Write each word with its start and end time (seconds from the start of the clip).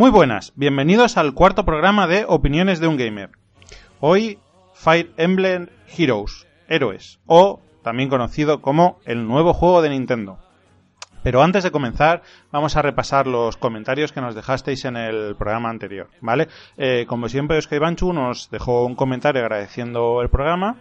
Muy 0.00 0.10
buenas, 0.10 0.54
bienvenidos 0.56 1.18
al 1.18 1.34
cuarto 1.34 1.66
programa 1.66 2.06
de 2.06 2.24
Opiniones 2.26 2.80
de 2.80 2.86
un 2.86 2.96
Gamer. 2.96 3.32
Hoy, 4.00 4.38
Fire 4.72 5.10
Emblem 5.18 5.68
Heroes, 5.94 6.46
Héroes, 6.68 7.20
o 7.26 7.60
también 7.82 8.08
conocido 8.08 8.62
como 8.62 8.98
el 9.04 9.28
nuevo 9.28 9.52
juego 9.52 9.82
de 9.82 9.90
Nintendo. 9.90 10.38
Pero 11.22 11.42
antes 11.42 11.64
de 11.64 11.70
comenzar, 11.70 12.22
vamos 12.50 12.78
a 12.78 12.82
repasar 12.82 13.26
los 13.26 13.58
comentarios 13.58 14.10
que 14.10 14.22
nos 14.22 14.34
dejasteis 14.34 14.86
en 14.86 14.96
el 14.96 15.36
programa 15.36 15.68
anterior, 15.68 16.08
¿vale? 16.22 16.48
Eh, 16.78 17.04
como 17.06 17.28
siempre, 17.28 17.60
Banchu 17.78 18.14
nos 18.14 18.48
dejó 18.50 18.86
un 18.86 18.94
comentario 18.94 19.42
agradeciendo 19.42 20.22
el 20.22 20.30
programa 20.30 20.76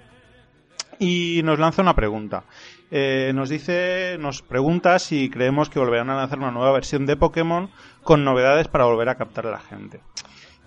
y 0.99 1.41
nos 1.43 1.57
lanza 1.57 1.81
una 1.81 1.95
pregunta. 1.95 2.43
Eh, 2.91 3.31
nos 3.33 3.49
dice, 3.49 4.17
nos 4.19 4.41
pregunta 4.41 4.99
si 4.99 5.29
creemos 5.29 5.69
que 5.69 5.79
volverán 5.79 6.09
a 6.09 6.15
lanzar 6.15 6.39
una 6.39 6.51
nueva 6.51 6.71
versión 6.71 7.05
de 7.05 7.15
Pokémon 7.15 7.69
con 8.03 8.23
novedades 8.23 8.67
para 8.67 8.85
volver 8.85 9.09
a 9.09 9.15
captar 9.15 9.47
a 9.47 9.51
la 9.51 9.59
gente. 9.59 10.01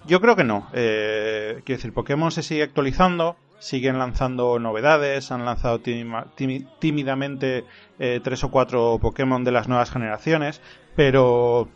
Yo 0.06 0.20
creo 0.20 0.34
que 0.34 0.44
no. 0.44 0.69
Eh, 0.72 1.62
quiero 1.64 1.78
decir, 1.78 1.92
Pokémon 1.92 2.33
se 2.33 2.42
sigue 2.42 2.62
actualizando, 2.62 3.36
siguen 3.58 3.98
lanzando 3.98 4.58
novedades, 4.58 5.30
han 5.30 5.44
lanzado 5.44 5.80
tímidamente 5.80 7.64
eh, 7.98 8.20
tres 8.22 8.42
o 8.42 8.50
cuatro 8.50 8.98
Pokémon 9.00 9.44
de 9.44 9.53
las 9.53 9.69
nuevas 9.69 9.91
generaciones, 9.91 10.60
pero 10.97 11.69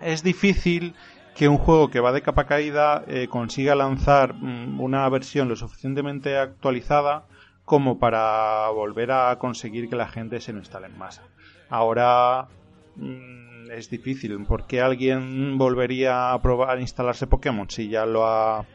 es 0.00 0.22
difícil 0.22 0.94
que 1.34 1.48
un 1.48 1.58
juego 1.58 1.90
que 1.90 2.00
va 2.00 2.12
de 2.12 2.22
capa 2.22 2.46
caída 2.46 3.04
eh, 3.08 3.26
consiga 3.28 3.74
lanzar 3.74 4.34
mm, 4.34 4.80
una 4.80 5.08
versión 5.08 5.48
lo 5.48 5.56
suficientemente 5.56 6.36
actualizada 6.36 7.24
como 7.70 8.00
para 8.00 8.68
volver 8.70 9.12
a 9.12 9.38
conseguir 9.38 9.88
que 9.88 9.94
la 9.94 10.08
gente 10.08 10.40
se 10.40 10.52
lo 10.52 10.58
instale 10.58 10.88
en 10.88 10.98
masa. 10.98 11.22
Ahora 11.68 12.48
mm, 12.96 13.70
es 13.70 13.88
difícil, 13.88 14.44
porque 14.44 14.80
alguien 14.80 15.56
volvería 15.56 16.32
a 16.32 16.42
probar 16.42 16.78
a 16.78 16.80
instalarse 16.80 17.28
Pokémon 17.28 17.70
si 17.70 17.88
ya 17.88 18.06
lo 18.06 18.26
ha 18.26 18.66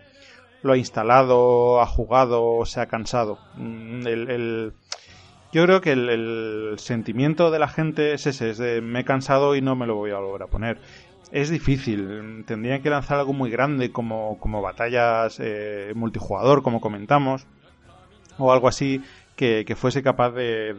lo 0.64 0.72
ha 0.72 0.78
instalado, 0.78 1.82
ha 1.82 1.86
jugado, 1.86 2.66
se 2.66 2.80
ha 2.80 2.86
cansado. 2.86 3.38
Mm, 3.58 4.08
el, 4.08 4.74
yo 5.52 5.66
creo 5.66 5.82
que 5.82 5.92
el, 5.92 6.76
sentimiento 6.78 7.52
de 7.52 7.60
la 7.60 7.68
gente 7.68 8.14
es 8.14 8.28
ese, 8.28 8.52
es 8.52 8.58
de 8.58 8.80
me 8.80 9.02
he 9.02 9.04
cansado 9.04 9.58
y 9.58 9.62
no 9.62 9.76
me 9.76 9.88
lo 9.88 9.96
voy 9.96 10.12
a 10.12 10.20
volver 10.20 10.44
a 10.44 10.48
poner. 10.48 10.80
Es 11.34 11.50
difícil, 11.50 12.46
tendrían 12.48 12.82
que 12.82 12.90
lanzar 12.90 13.20
algo 13.20 13.34
muy 13.34 13.50
grande 13.50 13.92
como, 13.92 14.40
como 14.40 14.62
batallas 14.62 15.38
eh, 15.42 15.92
multijugador, 15.96 16.64
como 16.64 16.80
comentamos, 16.80 17.46
o 18.38 18.52
algo 18.52 18.68
así 18.68 19.02
que, 19.36 19.66
fuese 19.76 20.02
capaz 20.02 20.32
de, 20.32 20.74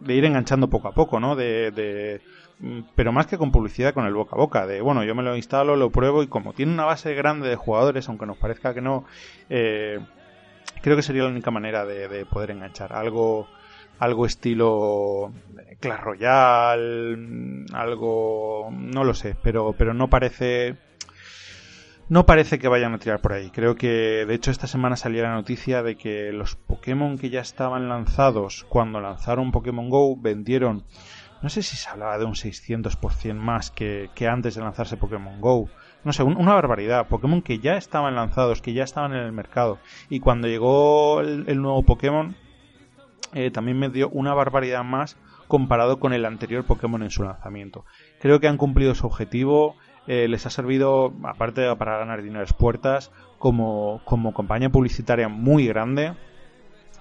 de, 0.00 0.14
ir 0.14 0.24
enganchando 0.24 0.68
poco 0.68 0.88
a 0.88 0.92
poco, 0.92 1.18
¿no? 1.18 1.34
de 1.36 2.20
Mm, 2.58 2.80
pero 2.94 3.12
más 3.12 3.26
que 3.26 3.36
con 3.38 3.52
publicidad, 3.52 3.92
con 3.92 4.06
el 4.06 4.14
boca 4.14 4.34
a 4.34 4.38
boca, 4.38 4.66
de 4.66 4.80
bueno, 4.80 5.04
yo 5.04 5.14
me 5.14 5.22
lo 5.22 5.36
instalo, 5.36 5.76
lo 5.76 5.90
pruebo 5.90 6.22
y 6.22 6.26
como 6.28 6.54
tiene 6.54 6.72
una 6.72 6.86
base 6.86 7.14
grande 7.14 7.48
de 7.48 7.56
jugadores, 7.56 8.08
aunque 8.08 8.26
nos 8.26 8.38
parezca 8.38 8.72
que 8.72 8.80
no, 8.80 9.04
eh, 9.50 10.00
creo 10.82 10.96
que 10.96 11.02
sería 11.02 11.24
la 11.24 11.28
única 11.30 11.50
manera 11.50 11.84
de, 11.84 12.24
poder 12.26 12.52
enganchar 12.52 12.92
algo 12.92 13.48
algo 13.98 14.26
estilo 14.26 15.32
Clash 15.80 16.00
Royale, 16.00 17.16
mm, 17.16 17.66
algo 17.74 18.68
no 18.72 19.04
lo 19.04 19.14
sé, 19.14 19.36
pero 19.42 19.74
pero 19.76 19.94
no 19.94 20.08
parece 20.08 20.76
no 22.08 22.26
parece 22.26 22.58
que 22.58 22.68
vayan 22.68 22.94
a 22.94 22.98
tirar 22.98 23.20
por 23.20 23.32
ahí. 23.32 23.50
Creo 23.50 23.74
que 23.76 24.24
de 24.26 24.34
hecho 24.34 24.50
esta 24.50 24.66
semana 24.66 24.96
salió 24.96 25.22
la 25.22 25.34
noticia 25.34 25.82
de 25.82 25.96
que 25.96 26.32
los 26.32 26.56
Pokémon 26.56 27.18
que 27.18 27.30
ya 27.30 27.40
estaban 27.40 27.88
lanzados 27.88 28.64
cuando 28.68 29.00
lanzaron 29.00 29.52
Pokémon 29.52 29.88
Go 29.90 30.16
vendieron 30.16 30.84
no 31.42 31.50
sé 31.50 31.62
si 31.62 31.76
se 31.76 31.88
hablaba 31.88 32.18
de 32.18 32.24
un 32.24 32.32
600% 32.32 33.34
más 33.34 33.70
que, 33.70 34.10
antes 34.28 34.54
de 34.54 34.62
lanzarse 34.62 34.96
Pokémon 34.96 35.40
Go. 35.40 35.68
No 36.02 36.12
sé, 36.12 36.22
una 36.22 36.54
barbaridad. 36.54 37.08
Pokémon 37.08 37.42
que 37.42 37.58
ya 37.58 37.76
estaban 37.76 38.14
lanzados, 38.14 38.62
que 38.62 38.72
ya 38.72 38.84
estaban 38.84 39.12
en 39.12 39.18
el 39.18 39.32
mercado. 39.32 39.78
Y 40.08 40.20
cuando 40.20 40.48
llegó 40.48 41.20
el, 41.20 41.60
nuevo 41.60 41.82
Pokémon, 41.82 42.36
eh, 43.34 43.50
también 43.50 43.78
me 43.78 43.90
dio 43.90 44.08
una 44.08 44.34
barbaridad 44.34 44.82
más 44.82 45.16
comparado 45.46 46.00
con 46.00 46.12
el 46.12 46.24
anterior 46.24 46.64
Pokémon 46.64 47.02
en 47.02 47.10
su 47.10 47.22
lanzamiento. 47.22 47.84
Creo 48.20 48.40
que 48.40 48.48
han 48.48 48.56
cumplido 48.56 48.94
su 48.94 49.06
objetivo. 49.06 49.76
Eh, 50.06 50.28
les 50.28 50.46
ha 50.46 50.50
servido, 50.50 51.12
aparte 51.24 51.74
para 51.76 51.98
ganar 51.98 52.22
dinero 52.22 52.44
a 52.48 52.56
puertas, 52.56 53.10
como, 53.38 54.00
como 54.04 54.32
compañía 54.32 54.70
publicitaria 54.70 55.28
muy 55.28 55.66
grande. 55.66 56.14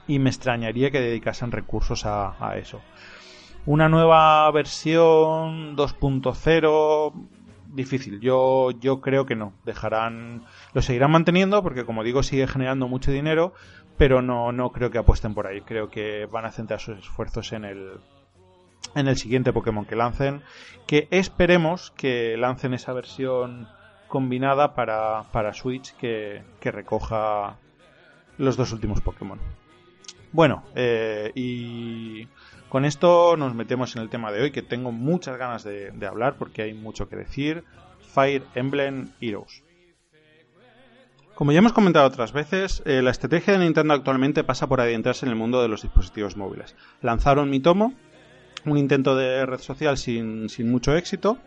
Y 0.07 0.19
me 0.19 0.29
extrañaría 0.29 0.91
que 0.91 1.01
dedicasen 1.01 1.51
recursos 1.51 2.05
a 2.05 2.57
eso. 2.57 2.81
Una 3.65 3.89
nueva 3.89 4.51
versión 4.51 5.75
2.0 5.75 7.13
difícil. 7.75 8.19
Yo, 8.19 8.71
yo 8.71 9.01
creo 9.01 9.25
que 9.25 9.35
no. 9.35 9.53
Dejarán, 9.65 10.43
lo 10.73 10.81
seguirán 10.81 11.11
manteniendo 11.11 11.61
porque 11.61 11.85
como 11.85 12.03
digo 12.03 12.23
sigue 12.23 12.47
generando 12.47 12.87
mucho 12.87 13.11
dinero, 13.11 13.53
pero 13.97 14.21
no, 14.21 14.51
no 14.51 14.71
creo 14.71 14.89
que 14.89 14.97
apuesten 14.97 15.33
por 15.33 15.47
ahí. 15.47 15.61
Creo 15.61 15.89
que 15.89 16.25
van 16.25 16.45
a 16.45 16.51
centrar 16.51 16.79
sus 16.79 16.97
esfuerzos 16.97 17.53
en 17.53 17.65
el, 17.65 17.99
en 18.95 19.07
el 19.07 19.17
siguiente 19.17 19.53
Pokémon 19.53 19.85
que 19.85 19.95
lancen. 19.95 20.41
Que 20.87 21.07
esperemos 21.11 21.91
que 21.91 22.35
lancen 22.37 22.73
esa 22.73 22.93
versión 22.93 23.67
combinada 24.07 24.73
para, 24.73 25.23
para 25.31 25.53
Switch 25.53 25.95
que, 25.95 26.41
que 26.59 26.71
recoja 26.71 27.57
los 28.37 28.57
dos 28.57 28.71
últimos 28.71 29.01
Pokémon. 29.01 29.39
Bueno, 30.31 30.63
eh, 30.75 31.31
y 31.33 32.27
con 32.67 32.83
esto 32.83 33.37
nos 33.37 33.55
metemos 33.55 33.95
en 33.95 34.01
el 34.01 34.09
tema 34.09 34.33
de 34.33 34.41
hoy, 34.41 34.51
que 34.51 34.61
tengo 34.61 34.91
muchas 34.91 35.37
ganas 35.37 35.63
de, 35.63 35.93
hablar 36.05 36.35
porque 36.37 36.63
hay 36.63 36.73
mucho 36.73 37.07
que 37.07 37.15
decir. 37.15 37.63
Fire 38.13 38.43
Emblem 38.53 39.11
Heroes. 39.21 39.63
Como 41.35 41.53
ya 41.53 41.59
hemos 41.59 41.71
comentado 41.71 42.07
otras 42.07 42.33
veces, 42.33 42.83
eh, 42.85 43.01
la 43.01 43.11
estrategia 43.11 43.53
de 43.53 43.59
Nintendo 43.59 43.93
actualmente 43.93 44.43
pasa 44.43 44.67
por 44.67 44.81
adentrarse 44.81 45.25
en 45.25 45.31
el 45.31 45.37
mundo 45.37 45.61
de 45.61 45.67
los 45.69 45.81
dispositivos 45.81 46.35
móviles. 46.35 46.75
Lanzaron 47.01 47.49
Mitomo, 47.49 47.93
un 48.65 48.77
intento 48.77 49.15
de 49.15 49.45
red 49.45 49.59
social 49.59 49.97
sin, 49.97 50.49
sin 50.49 50.69
mucho 50.69 50.95
éxito, 50.95 51.37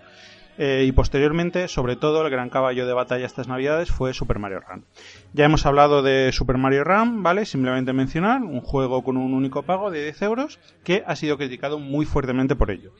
eh, 0.59 0.85
y 0.85 0.91
posteriormente, 0.91 1.69
sobre 1.69 1.95
todo, 1.95 2.25
el 2.25 2.31
gran 2.31 2.51
caballo 2.51 2.85
de 2.85 2.93
batalla 2.93 3.27
estas 3.27 3.47
navidades 3.47 3.93
fue 3.93 4.13
Super 4.13 4.41
Mario 4.41 4.61
Run. 4.61 4.85
Ya 5.33 5.45
hemos 5.45 5.65
hablado 5.67 6.03
de 6.03 6.33
Super 6.33 6.59
Mario 6.59 6.83
Run, 6.83 7.23
¿vale? 7.23 7.47
Simplemente 7.47 7.93
mencionar, 7.93 8.43
un 8.43 8.61
juego 8.61 9.05
con 9.05 9.17
un 9.17 9.35
único 9.35 9.63
pago 9.63 9.93
de 9.93 10.03
10 10.03 10.23
euros 10.23 10.59
que 10.83 11.05
ha 11.07 11.15
sido 11.15 11.39
criticado 11.39 11.79
muy 11.79 12.07
fuertemente 12.07 12.57
por 12.57 12.73
ello. 12.73 12.93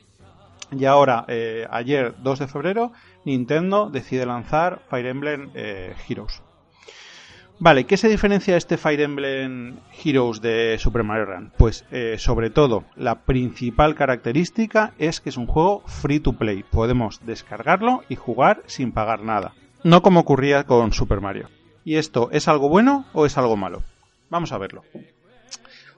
Y 0.71 0.85
ahora, 0.85 1.25
eh, 1.27 1.67
ayer 1.69 2.15
2 2.23 2.39
de 2.39 2.47
febrero, 2.47 2.93
Nintendo 3.25 3.89
decide 3.89 4.25
lanzar 4.25 4.81
Fire 4.89 5.07
Emblem 5.07 5.49
eh, 5.53 5.93
Heroes. 6.07 6.41
Vale, 7.61 7.83
¿qué 7.83 7.97
se 7.97 8.07
diferencia 8.07 8.55
este 8.55 8.77
Fire 8.77 9.01
Emblem 9.01 9.79
Heroes 10.01 10.39
de 10.39 10.77
Super 10.79 11.03
Mario 11.03 11.25
Run? 11.25 11.51
Pues 11.57 11.83
eh, 11.91 12.15
sobre 12.17 12.49
todo, 12.49 12.85
la 12.95 13.23
principal 13.25 13.95
característica 13.95 14.93
es 14.97 15.19
que 15.19 15.27
es 15.27 15.35
un 15.35 15.45
juego 15.45 15.83
free 15.85 16.21
to 16.21 16.31
play. 16.31 16.63
Podemos 16.63 17.19
descargarlo 17.25 18.03
y 18.07 18.15
jugar 18.15 18.63
sin 18.65 18.93
pagar 18.93 19.23
nada. 19.23 19.55
No 19.83 20.01
como 20.01 20.21
ocurría 20.21 20.63
con 20.63 20.93
Super 20.93 21.19
Mario. 21.19 21.49
¿Y 21.83 21.95
esto 21.95 22.29
es 22.31 22.47
algo 22.47 22.69
bueno 22.69 23.05
o 23.11 23.25
es 23.25 23.37
algo 23.37 23.57
malo? 23.57 23.83
Vamos 24.29 24.53
a 24.53 24.57
verlo. 24.57 24.83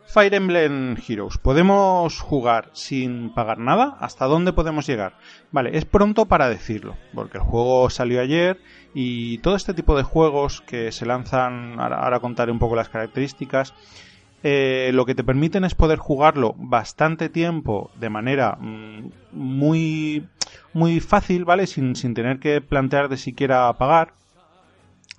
Fire 0.08 0.34
Emblem 0.34 0.98
Heroes. 1.08 1.38
¿Podemos 1.38 2.20
jugar 2.20 2.70
sin 2.74 3.34
pagar 3.34 3.60
nada? 3.60 3.96
¿Hasta 4.00 4.26
dónde 4.26 4.52
podemos 4.52 4.86
llegar? 4.88 5.14
Vale, 5.52 5.78
es 5.78 5.86
pronto 5.86 6.26
para 6.26 6.50
decirlo, 6.50 6.98
porque 7.14 7.38
el 7.38 7.44
juego 7.44 7.90
salió 7.90 8.20
ayer 8.20 8.60
y 8.94 9.38
todo 9.40 9.56
este 9.56 9.74
tipo 9.74 9.96
de 9.96 10.04
juegos 10.04 10.62
que 10.62 10.92
se 10.92 11.06
lanzan, 11.06 11.80
ahora, 11.80 12.20
contaré 12.20 12.52
un 12.52 12.60
poco 12.60 12.76
las 12.76 12.90
características, 12.90 13.74
eh, 14.44 14.92
lo 14.94 15.06
que 15.06 15.16
te 15.16 15.24
permiten 15.24 15.64
es 15.64 15.76
poder 15.76 16.00
jugarlo 16.00 16.56
bastante 16.58 17.30
tiempo 17.30 17.92
de 18.00 18.10
manera 18.10 18.58
mm, 18.60 19.12
muy, 19.32 20.28
muy 20.74 21.00
fácil, 21.00 21.46
¿vale? 21.46 21.68
Sin, 21.68 21.96
sin 21.96 22.14
tener 22.14 22.40
que 22.40 22.60
plantear 22.60 23.08
de 23.08 23.18
siquiera 23.18 23.72
pagar 23.74 24.14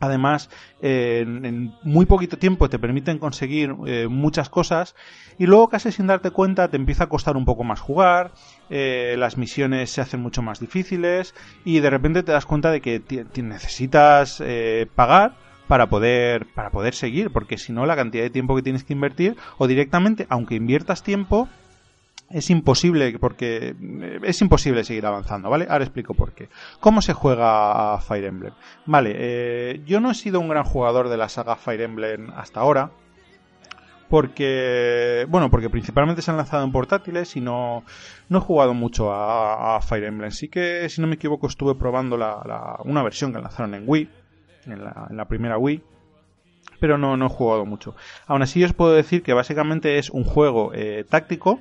Además, 0.03 0.51
eh, 0.81 1.21
en, 1.25 1.73
muy 1.85 2.07
poquito 2.07 2.37
tiempo 2.37 2.69
te 2.69 2.81
permiten 2.81 3.19
conseguir 3.19 3.73
eh, 3.87 4.09
muchas 4.09 4.49
cosas 4.49 4.97
y 5.39 5.47
luego 5.47 5.69
casi 5.69 5.93
sin 5.93 6.09
darte 6.09 6.33
cuenta 6.33 6.67
te 6.67 6.77
empieza 6.77 7.05
a 7.05 7.09
costar 7.09 7.37
un 7.37 7.45
poco 7.45 7.63
más 7.63 7.79
jugar, 7.79 8.33
eh, 8.69 9.15
las 9.17 9.39
misiones 9.39 9.91
se 9.91 10.01
hacen 10.01 10.21
mucho 10.21 10.43
más 10.43 10.59
difíciles 10.59 11.37
y 11.65 11.79
de 11.79 11.89
repente 11.89 12.25
te 12.25 12.33
das 12.33 12.47
cuenta 12.47 12.73
de 12.73 12.81
que 12.81 13.01
necesitas 13.37 14.43
pagar 14.97 15.37
para 15.69 15.87
poder, 15.87 16.47
para 16.53 16.71
poder 16.71 16.95
seguir, 16.95 17.31
porque 17.31 17.57
si 17.57 17.73
no 17.73 17.87
la 17.87 17.95
cantidad 17.95 18.25
de 18.25 18.31
tiempo 18.31 18.57
que 18.57 18.63
tienes 18.63 18.83
que 18.83 18.95
invertir 18.95 19.37
o 19.57 19.69
directamente, 19.69 20.27
aunque 20.31 20.57
inviertas 20.57 21.05
tiempo, 21.05 21.49
es 22.33 22.51
imposible 22.51 23.19
porque 23.19 23.75
eh, 23.81 24.21
es 24.23 24.41
imposible 24.41 24.85
seguir 24.85 25.07
avanzando, 25.07 25.51
¿vale? 25.51 25.67
Ahora 25.69 25.85
explico 25.85 26.15
por 26.15 26.33
qué. 26.33 26.49
¿Cómo 26.81 27.03
se 27.03 27.13
juega 27.13 27.95
a 27.95 28.01
Fire 28.01 28.25
Emblem? 28.25 28.55
Vale, 28.87 29.13
eh, 29.17 29.83
yo 29.85 30.01
no 30.01 30.11
he 30.11 30.15
sido 30.15 30.41
un 30.41 30.49
gran 30.49 30.65
jugador 30.65 31.09
de 31.09 31.17
la 31.17 31.29
saga 31.29 31.57
Fire 31.57 31.83
Emblem 31.83 32.31
hasta 32.35 32.61
ahora. 32.61 32.91
Porque, 34.09 35.27
bueno, 35.31 35.51
porque 35.51 35.71
principalmente 35.71 36.21
se 36.21 36.31
han 36.31 36.37
lanzado 36.37 36.65
en 36.65 36.73
portátiles 36.73 37.35
y 37.35 37.41
no, 37.41 37.83
no 38.29 38.39
he 38.39 38.41
jugado 38.43 38.75
mucho 38.75 39.11
a, 39.11 39.81
Fire 39.81 40.05
Emblem. 40.05 40.31
Sí 40.31 40.49
que, 40.49 40.87
si 40.91 41.01
no 41.01 41.07
me 41.07 41.15
equivoco, 41.15 41.47
estuve 41.47 41.75
probando 41.77 42.19
la, 42.19 42.77
una 42.85 43.03
versión 43.03 43.33
que 43.33 43.41
lanzaron 43.41 43.75
en 43.75 43.85
Wii, 43.87 44.11
en 44.67 44.85
la, 45.17 45.25
primera 45.27 45.57
Wii 45.57 45.83
pero 46.79 46.99
no, 46.99 47.17
no 47.17 47.27
he 47.27 47.29
jugado 47.29 47.65
mucho. 47.65 47.95
Aún 48.27 48.43
así 48.43 48.63
os 48.65 48.73
puedo 48.73 48.93
decir 48.93 49.23
que 49.23 49.33
básicamente 49.33 49.99
es 49.99 50.11
un 50.11 50.25
juego 50.25 50.73
eh, 50.75 51.05
táctico 51.09 51.61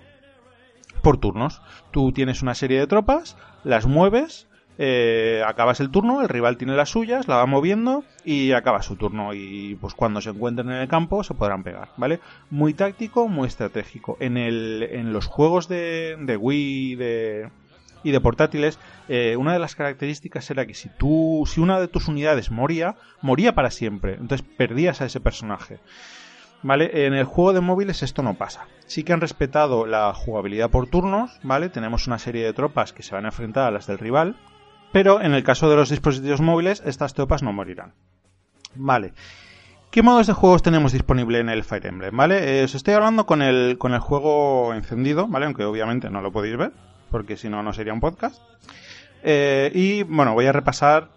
por 1.02 1.18
turnos. 1.18 1.62
Tú 1.92 2.12
tienes 2.12 2.42
una 2.42 2.56
serie 2.56 2.80
de 2.80 2.88
tropas, 2.88 3.38
las 3.64 3.86
mueves, 3.86 4.48
eh, 4.78 5.44
acabas 5.46 5.80
el 5.80 5.92
turno, 5.92 6.22
el 6.22 6.30
rival 6.30 6.58
tiene 6.58 6.76
las 6.76 6.90
suyas, 6.90 7.28
la 7.28 7.36
va 7.36 7.46
moviendo 7.46 8.04
y 8.26 8.54
acaba 8.54 8.82
su 8.82 8.96
turno. 8.96 9.34
Y 9.34 9.78
pues 9.80 9.94
cuando 9.94 10.22
se 10.22 10.32
encuentren 10.32 10.70
en 10.70 10.78
el 10.78 10.88
campo 10.88 11.24
se 11.24 11.34
podrán 11.34 11.64
pegar, 11.64 11.90
¿vale? 11.98 12.20
Muy 12.50 12.74
táctico, 12.74 13.28
muy 13.28 13.48
estratégico. 13.48 14.18
En, 14.20 14.38
el, 14.38 14.88
en 14.92 15.14
los 15.14 15.28
juegos 15.28 15.68
de, 15.68 16.18
de 16.20 16.38
Wii 16.38 16.96
de, 16.96 17.50
y 18.04 18.12
de 18.12 18.22
portátiles, 18.22 18.80
eh, 19.10 19.36
una 19.38 19.54
de 19.54 19.60
las 19.60 19.76
características 19.76 20.50
era 20.50 20.66
que 20.66 20.74
si 20.74 20.90
tú, 20.90 21.44
si 21.46 21.62
una 21.62 21.80
de 21.80 21.88
tus 21.88 22.08
unidades 22.08 22.52
moría, 22.52 22.96
moría 23.22 23.54
para 23.54 23.72
siempre. 23.72 24.14
Entonces 24.14 24.48
perdías 24.58 25.02
a 25.02 25.06
ese 25.06 25.20
personaje. 25.20 25.80
¿Vale? 26.64 27.08
En 27.08 27.14
el 27.14 27.26
juego 27.26 27.54
de 27.54 27.62
móviles 27.62 28.04
esto 28.04 28.22
no 28.22 28.36
pasa. 28.36 28.68
Sí 28.86 29.04
que 29.04 29.14
han 29.14 29.22
respetado 29.22 29.86
la 29.86 30.14
jugabilidad 30.14 30.70
por 30.70 30.88
turnos, 30.88 31.40
¿vale? 31.44 31.70
Tenemos 31.70 32.08
una 32.08 32.20
serie 32.20 32.46
de 32.46 32.54
tropas 32.54 32.94
que 32.94 33.04
se 33.04 33.16
van 33.16 33.26
a 33.26 33.30
enfrentar 33.30 33.68
a 33.68 33.72
las 33.72 33.88
del 33.88 33.98
rival, 33.98 34.36
pero 34.92 35.22
en 35.22 35.34
el 35.34 35.44
caso 35.44 35.70
de 35.70 35.76
los 35.76 35.90
dispositivos 35.90 36.42
móviles 36.42 36.84
estas 36.86 37.14
tropas 37.14 37.42
no 37.42 37.52
morirán. 37.52 37.94
Vale. 38.76 39.14
¿Qué 39.90 40.04
modos 40.04 40.28
de 40.28 40.34
juegos 40.34 40.62
tenemos 40.62 40.94
disponible 40.94 41.40
en 41.40 41.50
el 41.50 41.64
Fire 41.64 41.88
Emblem? 41.88 42.16
¿Vale? 42.16 42.60
Eh, 42.60 42.64
os 42.64 42.76
estoy 42.76 42.94
hablando 42.94 43.26
con 43.26 43.42
el, 43.42 43.78
con 43.78 43.94
el 43.94 44.00
juego 44.00 44.74
encendido, 44.74 45.28
¿vale? 45.28 45.48
Aunque 45.48 45.66
obviamente 45.66 46.10
no 46.10 46.22
lo 46.22 46.32
podéis 46.32 46.56
ver, 46.56 46.72
porque 47.10 47.36
si 47.36 47.50
no, 47.50 47.62
no 47.62 47.74
sería 47.74 47.92
un 47.92 48.00
podcast. 48.00 48.42
Eh, 49.24 49.70
y 49.74 50.04
bueno, 50.04 50.34
voy 50.34 50.46
a 50.46 50.54
repasar 50.54 51.10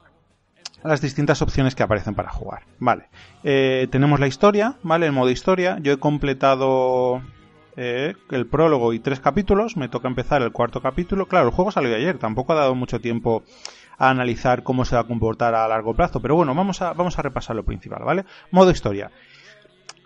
las 0.85 1.01
distintas 1.01 1.41
opciones 1.43 1.75
que 1.75 1.83
aparecen 1.83 2.15
para 2.15 2.31
jugar. 2.31 2.63
Vale, 2.79 3.09
eh, 3.43 3.89
tenemos 3.91 4.21
la 4.21 4.27
historia, 4.27 4.77
¿vale? 4.83 5.07
El 5.07 5.13
modo 5.13 5.31
historia. 5.31 5.79
Yo 5.81 5.93
he 5.93 5.99
completado 5.99 7.23
eh, 7.77 8.15
el 8.31 8.47
prólogo 8.47 8.93
y 8.93 9.01
tres 9.01 9.19
capítulos. 9.19 9.77
Me 9.77 9.89
toca 9.89 10.09
empezar 10.09 10.43
el 10.43 10.53
cuarto 10.53 10.83
capítulo. 10.83 11.27
Claro, 11.27 11.49
el 11.49 11.55
juego 11.55 11.71
salió 11.71 11.95
ayer. 11.97 12.19
Tampoco 12.19 12.53
ha 12.53 12.57
dado 12.57 12.75
mucho 12.75 13.01
tiempo 13.01 13.43
a 13.97 14.11
analizar 14.11 14.63
cómo 14.63 14.85
se 14.85 14.95
va 14.95 15.03
a 15.03 15.07
comportar 15.07 15.55
a 15.55 15.67
largo 15.67 15.95
plazo. 15.95 16.21
Pero 16.21 16.37
bueno, 16.37 16.55
vamos 16.55 16.83
a, 16.83 16.93
vamos 16.93 17.19
a 17.19 17.23
repasar 17.23 17.57
lo 17.57 17.65
principal, 17.65 18.05
¿vale? 18.05 18.27
Modo 18.51 18.71
historia. 18.71 19.11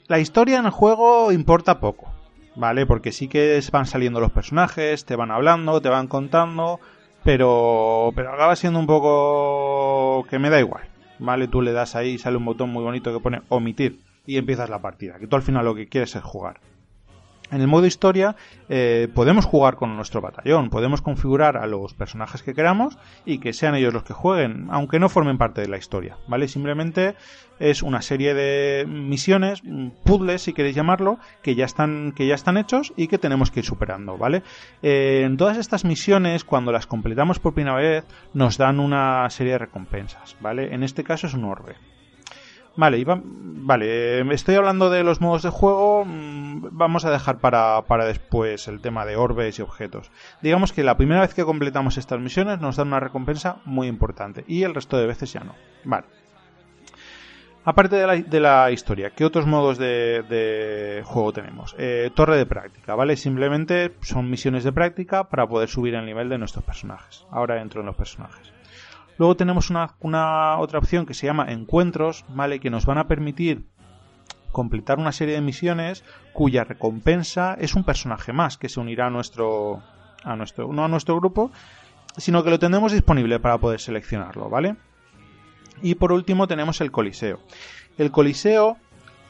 La 0.06 0.20
historia 0.20 0.60
en 0.60 0.64
el 0.64 0.70
juego 0.70 1.32
importa 1.32 1.80
poco, 1.80 2.10
¿vale? 2.54 2.86
Porque 2.86 3.10
sí 3.10 3.26
que 3.26 3.60
van 3.72 3.84
saliendo 3.84 4.20
los 4.20 4.30
personajes, 4.30 5.04
te 5.04 5.16
van 5.16 5.32
hablando, 5.32 5.82
te 5.82 5.88
van 5.88 6.06
contando 6.06 6.80
pero, 7.28 8.10
pero 8.16 8.32
acaba 8.32 8.56
siendo 8.56 8.78
un 8.78 8.86
poco 8.86 10.24
que 10.30 10.38
me 10.38 10.48
da 10.48 10.60
igual. 10.60 10.84
¿Vale? 11.18 11.46
Tú 11.46 11.60
le 11.60 11.72
das 11.72 11.94
ahí, 11.94 12.16
sale 12.16 12.38
un 12.38 12.46
botón 12.46 12.70
muy 12.70 12.82
bonito 12.82 13.12
que 13.12 13.20
pone 13.20 13.42
omitir 13.50 14.00
y 14.24 14.38
empiezas 14.38 14.70
la 14.70 14.80
partida. 14.80 15.18
Que 15.18 15.26
tú 15.26 15.36
al 15.36 15.42
final 15.42 15.66
lo 15.66 15.74
que 15.74 15.88
quieres 15.88 16.16
es 16.16 16.22
jugar. 16.22 16.58
En 17.50 17.62
el 17.62 17.66
modo 17.66 17.86
historia 17.86 18.36
eh, 18.68 19.08
podemos 19.14 19.46
jugar 19.46 19.76
con 19.76 19.96
nuestro 19.96 20.20
batallón, 20.20 20.68
podemos 20.68 21.00
configurar 21.00 21.56
a 21.56 21.66
los 21.66 21.94
personajes 21.94 22.42
que 22.42 22.54
queramos 22.54 22.98
y 23.24 23.38
que 23.38 23.54
sean 23.54 23.74
ellos 23.74 23.94
los 23.94 24.02
que 24.02 24.12
jueguen, 24.12 24.68
aunque 24.70 24.98
no 24.98 25.08
formen 25.08 25.38
parte 25.38 25.62
de 25.62 25.68
la 25.68 25.78
historia, 25.78 26.18
¿vale? 26.26 26.48
Simplemente 26.48 27.14
es 27.58 27.82
una 27.82 28.02
serie 28.02 28.34
de 28.34 28.84
misiones, 28.86 29.62
puzzles 30.04 30.42
si 30.42 30.52
queréis 30.52 30.76
llamarlo, 30.76 31.18
que 31.42 31.54
ya 31.54 31.64
están, 31.64 32.12
que 32.12 32.26
ya 32.26 32.34
están 32.34 32.58
hechos 32.58 32.92
y 32.96 33.08
que 33.08 33.18
tenemos 33.18 33.50
que 33.50 33.60
ir 33.60 33.66
superando, 33.66 34.18
¿vale? 34.18 34.42
Eh, 34.82 35.22
en 35.24 35.36
todas 35.38 35.56
estas 35.56 35.84
misiones, 35.84 36.44
cuando 36.44 36.70
las 36.70 36.86
completamos 36.86 37.38
por 37.38 37.54
primera 37.54 37.76
vez, 37.76 38.04
nos 38.34 38.58
dan 38.58 38.78
una 38.78 39.28
serie 39.30 39.52
de 39.52 39.58
recompensas, 39.58 40.36
¿vale? 40.40 40.74
En 40.74 40.82
este 40.82 41.02
caso 41.02 41.26
es 41.26 41.34
un 41.34 41.44
orbe. 41.44 41.76
Vale, 42.78 43.04
vale, 43.04 44.20
eh, 44.20 44.24
estoy 44.30 44.54
hablando 44.54 44.88
de 44.88 45.02
los 45.02 45.20
modos 45.20 45.42
de 45.42 45.50
juego. 45.50 46.04
Mm, 46.04 46.68
vamos 46.70 47.04
a 47.04 47.10
dejar 47.10 47.38
para, 47.38 47.82
para 47.88 48.04
después 48.04 48.68
el 48.68 48.80
tema 48.80 49.04
de 49.04 49.16
orbes 49.16 49.58
y 49.58 49.62
objetos. 49.62 50.12
Digamos 50.42 50.72
que 50.72 50.84
la 50.84 50.96
primera 50.96 51.22
vez 51.22 51.34
que 51.34 51.44
completamos 51.44 51.98
estas 51.98 52.20
misiones 52.20 52.60
nos 52.60 52.76
dan 52.76 52.86
una 52.86 53.00
recompensa 53.00 53.56
muy 53.64 53.88
importante 53.88 54.44
y 54.46 54.62
el 54.62 54.76
resto 54.76 54.96
de 54.96 55.08
veces 55.08 55.32
ya 55.32 55.40
no. 55.40 55.56
Vale. 55.82 56.06
Aparte 57.64 57.96
de 57.96 58.06
la, 58.06 58.14
de 58.14 58.40
la 58.40 58.70
historia, 58.70 59.10
¿qué 59.10 59.24
otros 59.24 59.44
modos 59.44 59.76
de, 59.76 61.02
juego 61.04 61.32
tenemos? 61.32 61.74
Eh, 61.78 62.12
torre 62.14 62.36
de 62.36 62.46
práctica, 62.46 62.94
¿vale? 62.94 63.16
Simplemente 63.16 63.96
son 64.02 64.30
misiones 64.30 64.62
de 64.62 64.70
práctica 64.70 65.24
para 65.24 65.48
poder 65.48 65.68
subir 65.68 65.96
el 65.96 66.06
nivel 66.06 66.28
de 66.28 66.38
nuestros 66.38 66.64
personajes. 66.64 67.26
Ahora 67.32 67.60
entro 67.60 67.80
en 67.80 67.86
los 67.86 67.96
personajes. 67.96 68.52
Luego 69.18 69.36
tenemos 69.36 69.70
una, 69.70 70.58
otra 70.58 70.78
opción 70.78 71.04
que 71.04 71.14
se 71.14 71.26
llama 71.26 71.50
encuentros, 71.50 72.24
¿vale? 72.28 72.60
Que 72.60 72.70
nos 72.70 72.86
van 72.86 72.98
a 72.98 73.08
permitir 73.08 73.66
completar 74.52 74.98
una 74.98 75.12
serie 75.12 75.34
de 75.34 75.40
misiones 75.40 76.04
cuya 76.32 76.64
recompensa 76.64 77.54
es 77.60 77.74
un 77.74 77.84
personaje 77.84 78.32
más 78.32 78.56
que 78.56 78.68
se 78.68 78.80
unirá 78.80 79.08
a 79.08 79.10
nuestro, 79.10 79.82
a 80.24 80.36
nuestro, 80.36 80.72
no 80.72 80.84
a 80.84 80.88
nuestro 80.88 81.16
grupo, 81.16 81.50
sino 82.16 82.42
que 82.42 82.50
lo 82.50 82.58
tendremos 82.58 82.92
disponible 82.92 83.40
para 83.40 83.58
poder 83.58 83.80
seleccionarlo, 83.80 84.48
¿vale? 84.48 84.76
Y 85.82 85.96
por 85.96 86.12
último 86.12 86.46
tenemos 86.46 86.80
el 86.80 86.90
Coliseo. 86.90 87.40
El 87.98 88.10
Coliseo 88.10 88.76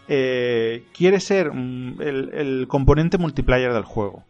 eh, 0.08 0.84
quiere 0.94 1.20
ser 1.20 1.52
mm, 1.52 2.00
el, 2.00 2.66
componente 2.68 3.18
multiplayer 3.18 3.72
del 3.72 3.84
juego 3.84 4.24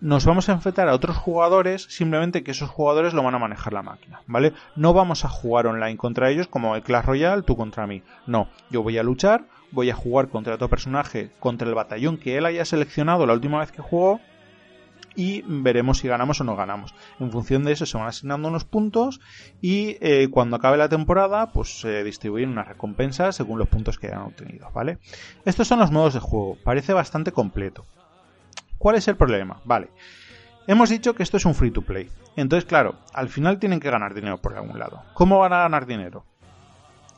nos 0.00 0.24
vamos 0.24 0.48
a 0.48 0.52
enfrentar 0.52 0.88
a 0.88 0.94
otros 0.94 1.16
jugadores, 1.16 1.82
simplemente 1.90 2.42
que 2.42 2.52
esos 2.52 2.70
jugadores 2.70 3.12
lo 3.12 3.22
van 3.22 3.34
a 3.34 3.38
manejar 3.38 3.72
la 3.72 3.82
máquina, 3.82 4.22
¿vale? 4.26 4.52
No 4.76 4.94
vamos 4.94 5.24
a 5.24 5.28
jugar 5.28 5.66
online 5.66 5.96
contra 5.96 6.30
ellos 6.30 6.46
como 6.46 6.74
el 6.74 6.82
Clash 6.82 7.04
Royale, 7.04 7.42
tú 7.42 7.56
contra 7.56 7.86
mí. 7.86 8.02
No, 8.26 8.48
yo 8.70 8.82
voy 8.82 8.96
a 8.98 9.02
luchar, 9.02 9.44
voy 9.72 9.90
a 9.90 9.94
jugar 9.94 10.28
contra 10.28 10.54
otro 10.54 10.68
personaje, 10.68 11.30
contra 11.38 11.68
el 11.68 11.74
batallón 11.74 12.16
que 12.16 12.36
él 12.36 12.46
haya 12.46 12.64
seleccionado 12.64 13.26
la 13.26 13.34
última 13.34 13.60
vez 13.60 13.72
que 13.72 13.82
jugó 13.82 14.20
y 15.16 15.42
veremos 15.46 15.98
si 15.98 16.08
ganamos 16.08 16.40
o 16.40 16.44
no 16.44 16.56
ganamos. 16.56 16.94
En 17.18 17.30
función 17.30 17.64
de 17.64 17.72
eso 17.72 17.84
se 17.84 17.98
van 17.98 18.08
asignando 18.08 18.48
unos 18.48 18.64
puntos 18.64 19.20
y 19.60 19.96
eh, 20.00 20.28
cuando 20.30 20.56
acabe 20.56 20.76
la 20.76 20.88
temporada 20.88 21.52
pues 21.52 21.80
se 21.80 22.04
distribuyen 22.04 22.50
unas 22.50 22.68
recompensas 22.68 23.36
según 23.36 23.58
los 23.58 23.68
puntos 23.68 23.98
que 23.98 24.06
hayan 24.06 24.22
obtenido, 24.22 24.70
¿vale? 24.72 24.98
Estos 25.44 25.68
son 25.68 25.80
los 25.80 25.90
modos 25.90 26.14
de 26.14 26.20
juego, 26.20 26.56
parece 26.64 26.92
bastante 26.92 27.32
completo. 27.32 27.84
¿Cuál 28.80 28.96
es 28.96 29.06
el 29.08 29.16
problema? 29.16 29.60
Vale. 29.64 29.90
Hemos 30.66 30.88
dicho 30.88 31.14
que 31.14 31.22
esto 31.22 31.36
es 31.36 31.44
un 31.44 31.54
free 31.54 31.70
to 31.70 31.82
play. 31.82 32.08
Entonces, 32.34 32.66
claro, 32.66 32.94
al 33.12 33.28
final 33.28 33.58
tienen 33.58 33.78
que 33.78 33.90
ganar 33.90 34.14
dinero 34.14 34.38
por 34.38 34.56
algún 34.56 34.78
lado. 34.78 35.02
¿Cómo 35.12 35.38
van 35.38 35.52
a 35.52 35.58
ganar 35.58 35.84
dinero? 35.84 36.24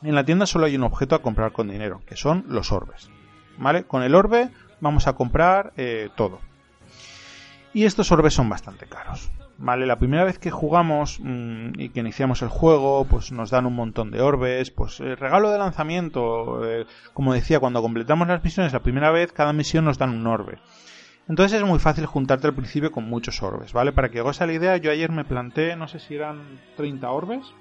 En 0.01 0.13
la 0.13 0.25
tienda 0.25 0.45
solo 0.45 0.65
hay 0.65 0.75
un 0.75 0.83
objeto 0.83 1.15
a 1.15 1.21
comprar 1.21 1.53
con 1.53 1.69
dinero, 1.69 2.01
que 2.05 2.17
son 2.17 2.43
los 2.49 2.73
orbes. 2.73 3.09
¿Vale? 3.57 3.85
Con 3.85 4.03
el 4.03 4.13
orbe 4.13 4.49
vamos 4.81 5.07
a 5.07 5.13
comprar 5.13 5.71
eh, 5.77 6.09
todo. 6.17 6.41
Y 7.73 7.85
estos 7.85 8.11
orbes 8.11 8.33
son 8.33 8.49
bastante 8.49 8.85
caros. 8.85 9.31
¿Vale? 9.57 9.85
La 9.85 9.99
primera 9.99 10.25
vez 10.25 10.39
que 10.39 10.51
jugamos 10.51 11.21
mm, 11.23 11.79
y 11.79 11.89
que 11.89 12.01
iniciamos 12.01 12.41
el 12.41 12.49
juego, 12.49 13.05
pues 13.05 13.31
nos 13.31 13.51
dan 13.51 13.65
un 13.67 13.75
montón 13.75 14.11
de 14.11 14.19
orbes, 14.19 14.69
pues 14.69 14.99
el 14.99 15.15
regalo 15.15 15.49
de 15.49 15.59
lanzamiento, 15.59 16.69
eh, 16.69 16.85
como 17.13 17.33
decía, 17.33 17.61
cuando 17.61 17.81
completamos 17.81 18.27
las 18.27 18.43
misiones 18.43 18.73
la 18.73 18.83
primera 18.83 19.11
vez, 19.11 19.31
cada 19.31 19.53
misión 19.53 19.85
nos 19.85 19.97
dan 19.97 20.09
un 20.09 20.27
orbe. 20.27 20.59
Entonces 21.29 21.61
es 21.61 21.65
muy 21.65 21.79
fácil 21.79 22.05
juntarte 22.05 22.47
al 22.47 22.53
principio 22.53 22.91
con 22.91 23.05
muchos 23.05 23.41
orbes, 23.41 23.71
¿vale? 23.71 23.93
Para 23.93 24.09
que 24.09 24.21
os 24.21 24.39
la 24.39 24.51
idea, 24.51 24.77
yo 24.77 24.91
ayer 24.91 25.11
me 25.11 25.23
planté, 25.23 25.75
no 25.75 25.87
sé 25.87 25.99
si 25.99 26.15
eran 26.15 26.59
30 26.75 27.09
orbes. 27.09 27.53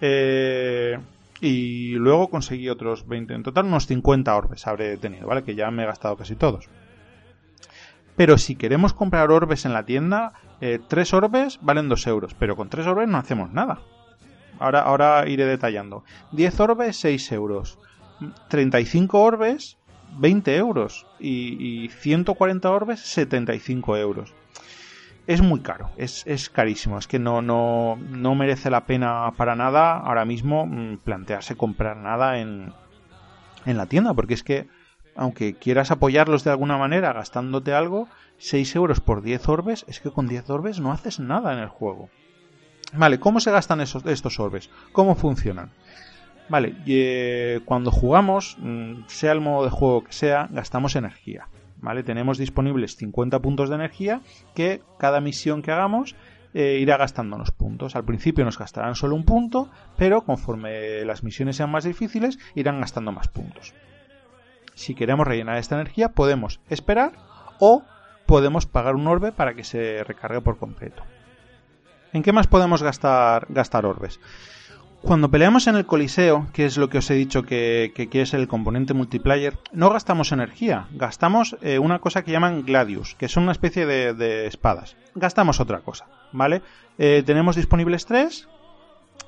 Eh, 0.00 0.98
y 1.40 1.94
luego 1.94 2.30
conseguí 2.30 2.68
otros 2.68 3.06
20. 3.06 3.34
En 3.34 3.42
total 3.42 3.66
unos 3.66 3.86
50 3.86 4.34
orbes 4.34 4.66
habré 4.66 4.96
tenido, 4.96 5.26
¿vale? 5.26 5.44
Que 5.44 5.54
ya 5.54 5.70
me 5.70 5.82
he 5.82 5.86
gastado 5.86 6.16
casi 6.16 6.34
todos. 6.34 6.68
Pero 8.16 8.38
si 8.38 8.56
queremos 8.56 8.94
comprar 8.94 9.30
orbes 9.30 9.64
en 9.64 9.72
la 9.72 9.84
tienda, 9.84 10.32
eh, 10.60 10.78
3 10.86 11.12
orbes 11.14 11.58
valen 11.60 11.88
2 11.88 12.06
euros. 12.06 12.34
Pero 12.34 12.56
con 12.56 12.68
3 12.68 12.86
orbes 12.86 13.08
no 13.08 13.18
hacemos 13.18 13.52
nada. 13.52 13.80
ahora, 14.58 14.82
ahora 14.82 15.28
iré 15.28 15.44
detallando. 15.44 16.04
10 16.32 16.60
orbes, 16.60 16.96
6 16.96 17.32
euros. 17.32 17.78
35 18.48 19.20
orbes, 19.20 19.78
20 20.18 20.56
euros. 20.56 21.06
Y, 21.18 21.84
y 21.84 21.88
140 21.88 22.70
orbes, 22.70 23.00
75 23.00 23.96
euros. 23.96 24.34
Es 25.26 25.40
muy 25.40 25.60
caro, 25.60 25.90
es, 25.96 26.26
es 26.26 26.50
carísimo. 26.50 26.98
Es 26.98 27.06
que 27.06 27.18
no, 27.18 27.42
no, 27.42 27.96
no 27.96 28.34
merece 28.34 28.70
la 28.70 28.86
pena 28.86 29.32
para 29.36 29.54
nada 29.54 29.98
ahora 29.98 30.24
mismo 30.24 30.66
mm, 30.66 30.98
plantearse 30.98 31.56
comprar 31.56 31.96
nada 31.96 32.38
en, 32.38 32.72
en 33.64 33.76
la 33.76 33.86
tienda, 33.86 34.14
porque 34.14 34.34
es 34.34 34.42
que 34.42 34.68
aunque 35.14 35.54
quieras 35.54 35.90
apoyarlos 35.90 36.42
de 36.42 36.50
alguna 36.50 36.78
manera 36.78 37.12
gastándote 37.12 37.74
algo, 37.74 38.08
6 38.38 38.74
euros 38.76 39.00
por 39.00 39.22
10 39.22 39.48
orbes, 39.48 39.84
es 39.86 40.00
que 40.00 40.10
con 40.10 40.26
10 40.26 40.50
orbes 40.50 40.80
no 40.80 40.90
haces 40.90 41.20
nada 41.20 41.52
en 41.52 41.58
el 41.58 41.68
juego. 41.68 42.08
Vale, 42.94 43.20
¿cómo 43.20 43.40
se 43.40 43.50
gastan 43.50 43.80
esos, 43.80 44.04
estos 44.06 44.40
orbes? 44.40 44.70
¿Cómo 44.92 45.14
funcionan? 45.14 45.70
Vale, 46.52 46.74
eh, 46.86 47.60
cuando 47.64 47.90
jugamos, 47.90 48.58
mm, 48.60 49.04
sea 49.06 49.32
el 49.32 49.40
modo 49.40 49.64
de 49.64 49.70
juego 49.70 50.04
que 50.04 50.12
sea, 50.12 50.48
gastamos 50.50 50.96
energía. 50.96 51.48
¿Vale? 51.78 52.02
Tenemos 52.02 52.36
disponibles 52.36 52.94
50 52.96 53.38
puntos 53.38 53.70
de 53.70 53.76
energía 53.76 54.20
que 54.54 54.82
cada 54.98 55.22
misión 55.22 55.62
que 55.62 55.72
hagamos 55.72 56.14
eh, 56.52 56.76
irá 56.78 56.98
gastándonos 56.98 57.52
puntos. 57.52 57.96
Al 57.96 58.04
principio 58.04 58.44
nos 58.44 58.58
gastarán 58.58 58.96
solo 58.96 59.16
un 59.16 59.24
punto, 59.24 59.70
pero 59.96 60.26
conforme 60.26 61.06
las 61.06 61.24
misiones 61.24 61.56
sean 61.56 61.70
más 61.70 61.84
difíciles, 61.84 62.38
irán 62.54 62.82
gastando 62.82 63.12
más 63.12 63.28
puntos. 63.28 63.72
Si 64.74 64.94
queremos 64.94 65.26
rellenar 65.26 65.56
esta 65.56 65.76
energía, 65.76 66.10
podemos 66.10 66.60
esperar 66.68 67.12
o 67.60 67.82
podemos 68.26 68.66
pagar 68.66 68.94
un 68.94 69.06
orbe 69.06 69.32
para 69.32 69.54
que 69.54 69.64
se 69.64 70.04
recargue 70.04 70.42
por 70.42 70.58
completo. 70.58 71.02
¿En 72.12 72.22
qué 72.22 72.32
más 72.32 72.46
podemos 72.46 72.82
gastar, 72.82 73.46
gastar 73.48 73.86
orbes? 73.86 74.20
Cuando 75.02 75.32
peleamos 75.32 75.66
en 75.66 75.74
el 75.74 75.84
Coliseo, 75.84 76.46
que 76.52 76.64
es 76.64 76.76
lo 76.76 76.88
que 76.88 76.98
os 76.98 77.10
he 77.10 77.14
dicho 77.14 77.42
que, 77.42 77.92
que 77.92 78.22
es 78.22 78.34
el 78.34 78.46
componente 78.46 78.94
multiplayer, 78.94 79.58
no 79.72 79.90
gastamos 79.90 80.30
energía, 80.30 80.86
gastamos 80.92 81.56
eh, 81.60 81.80
una 81.80 81.98
cosa 81.98 82.22
que 82.22 82.30
llaman 82.30 82.62
Gladius, 82.62 83.16
que 83.16 83.28
son 83.28 83.42
una 83.42 83.52
especie 83.52 83.84
de, 83.84 84.46
espadas. 84.46 84.96
Gastamos 85.16 85.58
otra 85.58 85.80
cosa, 85.80 86.06
¿vale? 86.30 86.62
Eh, 86.98 87.24
tenemos 87.26 87.56
disponibles 87.56 88.06
tres, 88.06 88.48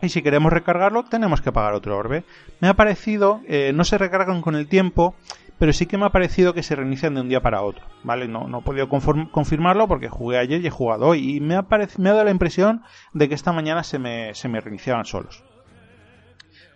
y 0.01 0.11
si 0.11 0.23
queremos 0.23 0.53
recargarlo 0.53 1.03
tenemos 1.03 1.43
que 1.43 1.51
pagar 1.51 1.75
otro 1.75 1.99
orbe. 1.99 2.25
Me 2.61 2.69
ha 2.69 2.75
parecido, 2.75 3.41
eh, 3.49 3.73
no 3.75 3.83
se 3.83 3.99
recargan 3.99 4.43
con 4.43 4.55
el 4.55 4.69
tiempo, 4.69 5.17
pero 5.59 5.73
sí 5.73 5.87
que 5.87 5.99
me 5.99 6.07
ha 6.07 6.11
parecido 6.11 6.55
que 6.55 6.63
se 6.63 6.77
reinician 6.77 7.15
de 7.15 7.23
un 7.23 7.29
día 7.29 7.41
para 7.41 7.63
otro, 7.63 7.85
¿vale? 8.05 8.29
No, 8.29 8.47
no 8.47 8.61
he 8.61 8.63
podido 8.63 8.89
confirmarlo 8.89 9.89
porque 9.89 10.09
jugué 10.09 10.39
ayer 10.39 10.61
y 10.61 10.69
he 10.69 10.71
jugado 10.71 11.09
hoy 11.09 11.37
y 11.37 11.41
me 11.41 11.57
ha, 11.57 11.67
me 11.99 12.11
ha 12.11 12.13
dado 12.13 12.25
la 12.25 12.31
impresión 12.31 12.83
de 13.13 13.29
que 13.29 13.35
esta 13.35 13.53
mañana 13.53 13.83
se 13.83 13.99
me, 13.99 14.35
se 14.35 14.49
me 14.49 14.61
reiniciaban 14.61 15.05
solos. 15.05 15.43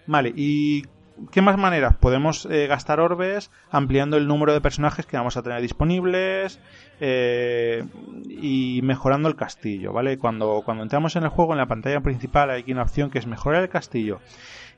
Vale, 0.08 0.32
y 0.34 0.84
¿qué 1.30 1.42
más 1.42 1.58
maneras? 1.58 1.94
Podemos 1.94 2.46
eh, 2.46 2.66
gastar 2.66 2.98
orbes 2.98 3.50
ampliando 3.70 4.16
el 4.16 4.26
número 4.26 4.54
de 4.54 4.62
personajes 4.62 5.04
que 5.04 5.18
vamos 5.18 5.36
a 5.36 5.42
tener 5.42 5.60
disponibles 5.60 6.60
eh, 6.98 7.84
y 8.26 8.80
mejorando 8.82 9.28
el 9.28 9.36
castillo, 9.36 9.92
¿vale? 9.92 10.16
Cuando, 10.16 10.62
cuando 10.64 10.82
entramos 10.82 11.14
en 11.16 11.24
el 11.24 11.28
juego, 11.28 11.52
en 11.52 11.58
la 11.58 11.66
pantalla 11.66 12.00
principal 12.00 12.48
hay 12.48 12.62
aquí 12.62 12.72
una 12.72 12.84
opción 12.84 13.10
que 13.10 13.18
es 13.18 13.26
mejorar 13.26 13.62
el 13.62 13.68
castillo. 13.68 14.20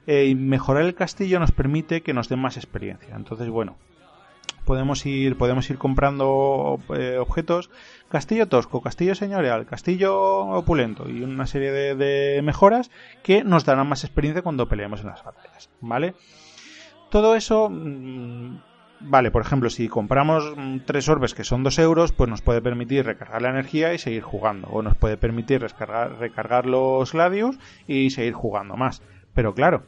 Eh, 0.09 0.35
mejorar 0.35 0.83
el 0.83 0.97
castillo 0.97 1.39
nos 1.39 1.53
permite 1.53 2.01
que 2.01 2.13
nos 2.13 2.29
den 2.29 2.41
más 2.41 2.57
experiencia. 2.57 3.15
Entonces, 3.15 3.49
bueno, 3.51 3.77
podemos 4.64 5.05
ir, 5.07 5.37
podemos 5.37 5.69
ir 5.71 5.79
comprando 5.79 6.79
objetos. 7.19 7.71
Castillo 8.09 8.49
tosco, 8.49 8.81
castillo 8.81 9.14
señorial, 9.14 9.67
castillo 9.67 10.19
opulento 10.19 11.09
y 11.09 11.23
una 11.23 11.47
serie 11.47 11.73
de, 11.95 12.40
mejoras 12.43 12.90
que 13.23 13.45
nos 13.45 13.64
darán 13.64 13.88
más 13.88 14.05
experiencia 14.05 14.43
cuando 14.43 14.69
peleemos 14.69 15.00
en 15.00 15.09
las 15.09 15.25
batallas. 15.25 15.71
¿Vale? 15.81 16.14
Todo 17.11 17.35
eso. 17.35 17.69
Mm, 17.71 18.61
vale, 19.00 19.31
por 19.31 19.43
ejemplo, 19.43 19.71
si 19.71 19.88
compramos 19.88 20.55
mm, 20.57 20.79
tres 20.87 21.09
orbes 21.09 21.35
que 21.35 21.45
son 21.45 21.62
dos 21.62 21.79
euros, 21.79 22.12
pues 22.12 22.29
nos 22.29 22.43
puede 22.43 22.61
permitir 22.62 23.07
recargar 23.07 23.43
la 23.43 23.50
energía 23.50 23.95
y 23.95 23.99
seguir 23.99 24.23
jugando. 24.23 24.69
O 24.69 24.83
nos 24.83 24.97
puede 24.97 25.17
permitir 25.17 25.61
recargar, 25.61 26.19
recargar 26.19 26.67
los 26.67 27.12
gladius 27.12 27.59
y 27.87 28.11
seguir 28.11 28.33
jugando 28.33 28.76
más. 28.76 29.02
Pero 29.35 29.55
claro, 29.55 29.87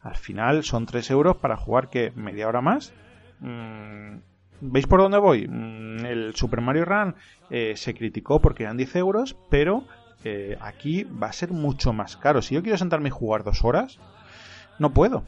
al 0.00 0.16
final 0.16 0.64
son 0.64 0.86
tres 0.86 1.10
euros 1.10 1.36
para 1.36 1.56
jugar 1.56 1.90
que 1.90 2.12
media 2.14 2.48
hora 2.48 2.60
más. 2.60 2.92
Mm, 3.40 4.18
¿Veis 4.60 4.86
por 4.86 5.00
dónde 5.00 5.18
voy? 5.18 5.46
Mm, 5.46 6.04
el 6.04 6.34
Super 6.34 6.60
Mario 6.60 6.84
Run 6.84 7.14
eh, 7.50 7.74
se 7.76 7.94
criticó 7.94 8.40
porque 8.40 8.64
eran 8.64 8.76
10 8.76 8.96
euros, 8.96 9.36
pero 9.50 9.84
eh, 10.24 10.56
aquí 10.60 11.04
va 11.04 11.28
a 11.28 11.32
ser 11.32 11.52
mucho 11.52 11.92
más 11.92 12.16
caro. 12.16 12.42
Si 12.42 12.54
yo 12.54 12.62
quiero 12.62 12.78
sentarme 12.78 13.08
y 13.08 13.12
jugar 13.12 13.44
dos 13.44 13.64
horas, 13.64 13.98
no 14.78 14.90
puedo. 14.90 15.24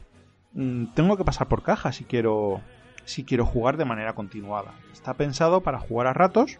Mm, 0.53 0.87
tengo 0.93 1.17
que 1.17 1.23
pasar 1.23 1.47
por 1.47 1.63
caja 1.63 1.91
si 1.91 2.03
quiero, 2.03 2.61
si 3.05 3.23
quiero 3.23 3.45
jugar 3.45 3.77
de 3.77 3.85
manera 3.85 4.13
continuada. 4.15 4.73
Está 4.91 5.13
pensado 5.13 5.61
para 5.61 5.79
jugar 5.79 6.07
a 6.07 6.13
ratos 6.13 6.59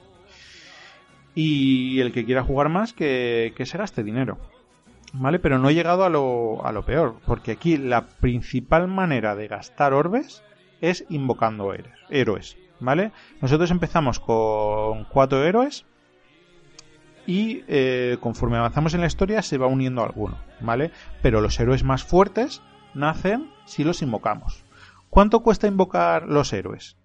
y 1.36 2.00
el 2.00 2.12
que 2.12 2.26
quiera 2.26 2.44
jugar 2.44 2.70
más 2.70 2.94
que, 2.94 3.54
se 3.58 3.78
gaste 3.78 4.04
dinero. 4.04 4.38
¿Vale? 5.14 5.40
Pero 5.40 5.60
no 5.60 5.70
he 5.70 5.74
llegado 5.74 6.06
a 6.06 6.10
lo, 6.10 6.66
a 6.66 6.72
lo 6.72 6.86
peor, 6.86 7.16
porque 7.26 7.52
aquí 7.52 7.76
la 7.76 8.08
principal 8.08 8.88
manera 8.88 9.36
de 9.36 9.50
gastar 9.50 9.92
orbes 9.92 10.42
es 10.82 11.06
invocando 11.10 11.74
héroes, 12.10 12.58
¿vale? 12.80 13.12
Nosotros 13.42 13.72
empezamos 13.72 14.20
con 14.20 15.06
cuatro 15.06 15.44
héroes 15.44 15.86
y 17.26 17.64
eh, 17.68 18.18
conforme 18.20 18.58
avanzamos 18.58 18.94
en 18.94 19.02
la 19.02 19.08
historia 19.08 19.42
se 19.42 19.58
va 19.58 19.68
uniendo 19.68 20.04
alguno, 20.04 20.38
¿vale? 20.60 20.92
Pero 21.22 21.40
los 21.40 21.60
héroes 21.60 21.84
más 21.84 22.04
fuertes 22.04 22.62
nacen 22.94 23.50
si 23.66 23.84
los 23.84 24.02
invocamos. 24.02 24.64
¿Cuánto 25.10 25.42
cuesta 25.42 25.68
invocar 25.68 26.28
los 26.28 26.52
héroes? 26.54 26.98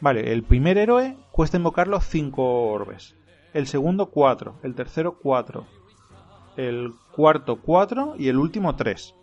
Vale, 0.00 0.32
el 0.32 0.42
primer 0.42 0.78
héroe 0.78 1.16
cuesta 1.30 1.58
invocarlo 1.58 2.00
5 2.00 2.70
orbes, 2.72 3.14
el 3.54 3.66
segundo 3.66 4.10
4, 4.10 4.58
el 4.62 4.74
tercero 4.74 5.18
4, 5.22 5.66
el 6.56 6.92
cuarto 7.14 7.60
4 7.60 8.16
y 8.18 8.28
el 8.28 8.38
último 8.38 8.74
3. 8.74 9.14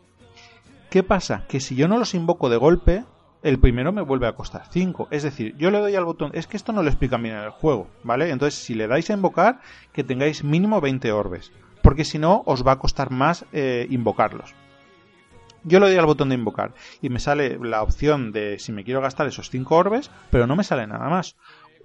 ¿Qué 0.90 1.04
pasa? 1.04 1.46
Que 1.48 1.60
si 1.60 1.76
yo 1.76 1.88
no 1.88 1.98
los 1.98 2.14
invoco 2.14 2.50
de 2.50 2.58
golpe, 2.58 3.04
el 3.42 3.60
primero 3.60 3.92
me 3.92 4.02
vuelve 4.02 4.28
a 4.28 4.36
costar 4.36 4.66
5. 4.70 5.08
Es 5.12 5.24
decir, 5.24 5.56
yo 5.58 5.72
le 5.72 5.80
doy 5.80 5.96
al 5.96 6.06
botón. 6.06 6.32
Es 6.34 6.48
que 6.48 6.58
esto 6.58 6.74
no 6.74 6.84
lo 6.84 6.90
explican 6.90 7.24
bien 7.24 7.36
en 7.36 7.44
el 7.44 7.52
juego, 7.52 7.88
¿vale? 8.04 8.30
Entonces, 8.32 8.60
si 8.60 8.76
le 8.76 8.88
dais 8.88 9.10
a 9.10 9.14
invocar, 9.14 9.62
que 9.94 10.04
tengáis 10.04 10.44
mínimo 10.44 10.82
20 10.82 11.12
orbes. 11.12 11.52
Porque 11.82 12.04
si 12.04 12.20
no, 12.20 12.44
os 12.46 12.66
va 12.68 12.74
a 12.74 12.80
costar 12.80 13.12
más 13.12 13.46
eh, 13.54 13.88
invocarlos. 13.90 14.54
Yo 15.64 15.80
le 15.80 15.88
doy 15.88 15.98
al 15.98 16.06
botón 16.06 16.30
de 16.30 16.36
invocar 16.36 16.74
y 17.02 17.10
me 17.10 17.20
sale 17.20 17.58
la 17.62 17.84
opción 17.84 18.32
de 18.32 18.60
si 18.60 18.72
me 18.72 18.86
quiero 18.86 19.02
gastar 19.02 19.28
esos 19.28 19.50
5 19.50 19.76
orbes, 19.76 20.10
pero 20.32 20.48
no 20.48 20.56
me 20.56 20.64
sale 20.64 20.88
nada 20.88 21.10
más. 21.10 21.36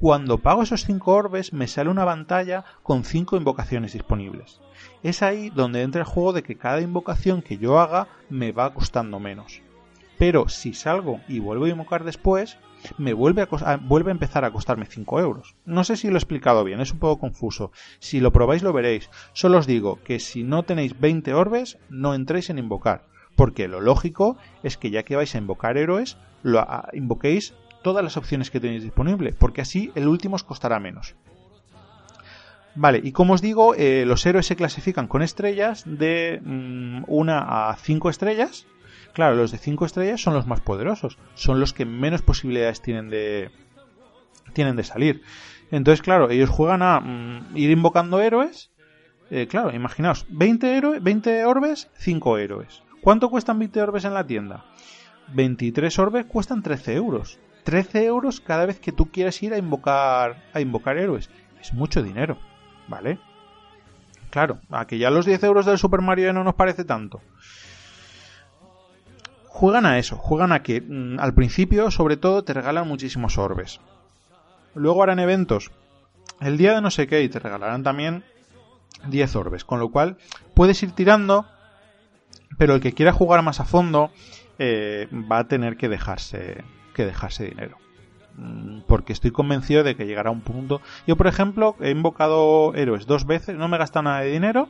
Cuando 0.00 0.38
pago 0.38 0.62
esos 0.62 0.84
5 0.84 1.12
orbes, 1.12 1.52
me 1.52 1.66
sale 1.66 1.90
una 1.90 2.04
pantalla 2.04 2.64
con 2.82 3.04
5 3.04 3.36
invocaciones 3.36 3.92
disponibles. 3.92 4.60
Es 5.02 5.22
ahí 5.22 5.50
donde 5.50 5.82
entra 5.82 6.02
el 6.02 6.06
juego 6.06 6.32
de 6.32 6.42
que 6.42 6.56
cada 6.56 6.80
invocación 6.80 7.42
que 7.42 7.58
yo 7.58 7.80
haga 7.80 8.08
me 8.28 8.52
va 8.52 8.74
costando 8.74 9.18
menos 9.18 9.62
pero 10.18 10.48
si 10.48 10.74
salgo 10.74 11.20
y 11.28 11.38
vuelvo 11.38 11.64
a 11.64 11.70
invocar 11.70 12.04
después, 12.04 12.58
me 12.98 13.12
vuelve 13.12 13.42
a, 13.42 13.76
vuelve 13.76 14.10
a 14.10 14.12
empezar 14.12 14.44
a 14.44 14.52
costarme 14.52 14.86
5 14.86 15.20
euros. 15.20 15.54
No 15.64 15.84
sé 15.84 15.96
si 15.96 16.08
lo 16.08 16.14
he 16.14 16.18
explicado 16.18 16.64
bien, 16.64 16.80
es 16.80 16.92
un 16.92 16.98
poco 16.98 17.20
confuso. 17.20 17.72
Si 17.98 18.20
lo 18.20 18.32
probáis 18.32 18.62
lo 18.62 18.72
veréis. 18.72 19.10
Solo 19.32 19.58
os 19.58 19.66
digo 19.66 20.00
que 20.04 20.20
si 20.20 20.42
no 20.42 20.62
tenéis 20.62 20.98
20 20.98 21.34
orbes, 21.34 21.78
no 21.88 22.14
entréis 22.14 22.50
en 22.50 22.58
invocar. 22.58 23.06
Porque 23.36 23.68
lo 23.68 23.80
lógico 23.80 24.36
es 24.62 24.76
que 24.76 24.90
ya 24.90 25.02
que 25.02 25.16
vais 25.16 25.34
a 25.34 25.38
invocar 25.38 25.76
héroes, 25.76 26.16
lo 26.42 26.64
invoquéis 26.92 27.54
todas 27.82 28.04
las 28.04 28.16
opciones 28.16 28.50
que 28.50 28.60
tenéis 28.60 28.82
disponible, 28.82 29.32
porque 29.32 29.60
así 29.60 29.90
el 29.94 30.08
último 30.08 30.36
os 30.36 30.44
costará 30.44 30.78
menos. 30.78 31.14
Vale, 32.76 33.00
y 33.02 33.12
como 33.12 33.34
os 33.34 33.42
digo, 33.42 33.74
eh, 33.76 34.04
los 34.06 34.24
héroes 34.26 34.46
se 34.46 34.56
clasifican 34.56 35.06
con 35.06 35.22
estrellas 35.22 35.84
de 35.86 36.40
1 36.44 37.04
mm, 37.06 37.28
a 37.30 37.76
5 37.78 38.10
estrellas 38.10 38.66
Claro, 39.14 39.36
los 39.36 39.52
de 39.52 39.58
5 39.58 39.86
estrellas 39.86 40.20
son 40.20 40.34
los 40.34 40.48
más 40.48 40.60
poderosos, 40.60 41.18
son 41.34 41.60
los 41.60 41.72
que 41.72 41.84
menos 41.84 42.22
posibilidades 42.22 42.82
tienen 42.82 43.08
de 43.08 43.50
tienen 44.52 44.76
de 44.76 44.82
salir. 44.82 45.22
Entonces, 45.70 46.02
claro, 46.02 46.30
ellos 46.30 46.50
juegan 46.50 46.82
a 46.82 47.00
mm, 47.00 47.56
ir 47.56 47.70
invocando 47.70 48.20
héroes. 48.20 48.72
Eh, 49.30 49.46
claro, 49.46 49.74
imaginaos, 49.74 50.26
20, 50.28 50.76
héroes, 50.76 51.02
20 51.02 51.44
orbes, 51.44 51.90
5 51.96 52.38
héroes. 52.38 52.82
¿Cuánto 53.00 53.30
cuestan 53.30 53.58
20 53.58 53.82
orbes 53.82 54.04
en 54.04 54.14
la 54.14 54.26
tienda? 54.26 54.64
23 55.32 55.96
orbes 56.00 56.26
cuestan 56.26 56.62
13 56.62 56.94
euros. 56.94 57.38
13 57.62 58.04
euros 58.04 58.40
cada 58.40 58.66
vez 58.66 58.80
que 58.80 58.92
tú 58.92 59.10
quieras 59.10 59.40
ir 59.42 59.54
a 59.54 59.58
invocar, 59.58 60.42
a 60.52 60.60
invocar 60.60 60.98
héroes. 60.98 61.30
Es 61.60 61.72
mucho 61.72 62.02
dinero, 62.02 62.36
¿vale? 62.88 63.18
Claro, 64.30 64.58
a 64.70 64.86
que 64.86 64.98
ya 64.98 65.10
los 65.10 65.24
10 65.24 65.42
euros 65.44 65.66
del 65.66 65.78
Super 65.78 66.00
Mario 66.00 66.32
no 66.32 66.42
nos 66.42 66.54
parece 66.54 66.84
tanto 66.84 67.20
juegan 69.54 69.86
a 69.86 70.00
eso, 70.00 70.16
juegan 70.16 70.50
a 70.50 70.64
que 70.64 70.80
mm, 70.80 71.20
al 71.20 71.32
principio 71.32 71.92
sobre 71.92 72.16
todo 72.16 72.42
te 72.42 72.52
regalan 72.52 72.88
muchísimos 72.88 73.38
orbes. 73.38 73.80
Luego 74.74 75.04
harán 75.04 75.20
eventos 75.20 75.70
el 76.40 76.58
día 76.58 76.74
de 76.74 76.80
no 76.80 76.90
sé 76.90 77.06
qué 77.06 77.22
y 77.22 77.28
te 77.28 77.38
regalarán 77.38 77.84
también 77.84 78.24
10 79.06 79.36
orbes, 79.36 79.64
con 79.64 79.78
lo 79.78 79.92
cual 79.92 80.16
puedes 80.54 80.82
ir 80.82 80.90
tirando 80.90 81.46
Pero 82.58 82.74
el 82.74 82.80
que 82.80 82.94
quiera 82.94 83.12
jugar 83.12 83.42
más 83.42 83.60
a 83.60 83.64
fondo 83.64 84.10
eh, 84.58 85.06
va 85.12 85.38
a 85.38 85.46
tener 85.46 85.76
que 85.76 85.88
dejarse, 85.88 86.64
que 86.92 87.06
dejarse 87.06 87.44
dinero. 87.44 87.78
Mm, 88.36 88.80
porque 88.88 89.12
estoy 89.12 89.30
convencido 89.30 89.84
de 89.84 89.94
que 89.94 90.06
llegará 90.06 90.32
un 90.32 90.40
punto. 90.40 90.80
Yo, 91.06 91.16
por 91.16 91.28
ejemplo, 91.28 91.76
he 91.80 91.90
invocado 91.90 92.74
héroes 92.74 93.06
dos 93.06 93.24
veces, 93.24 93.56
no 93.56 93.68
me 93.68 93.76
he 93.76 93.78
gastado 93.78 94.02
nada 94.02 94.20
de 94.22 94.32
dinero. 94.32 94.68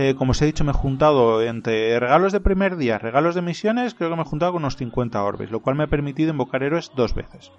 Eh, 0.00 0.14
como 0.14 0.30
os 0.30 0.40
he 0.40 0.46
dicho, 0.46 0.62
me 0.62 0.70
he 0.70 0.74
juntado 0.74 1.42
entre 1.42 1.98
regalos 1.98 2.32
de 2.32 2.38
primer 2.38 2.76
día, 2.76 2.98
regalos 2.98 3.34
de 3.34 3.42
misiones, 3.42 3.94
creo 3.94 4.10
que 4.10 4.14
me 4.14 4.22
he 4.22 4.24
juntado 4.32 4.52
con 4.52 4.62
unos 4.62 4.76
50 4.76 5.20
orbes, 5.20 5.50
lo 5.50 5.58
cual 5.58 5.74
me 5.74 5.82
ha 5.82 5.88
permitido 5.88 6.30
invocar 6.30 6.62
héroes 6.62 6.92
dos 6.94 7.16
veces. 7.16 7.50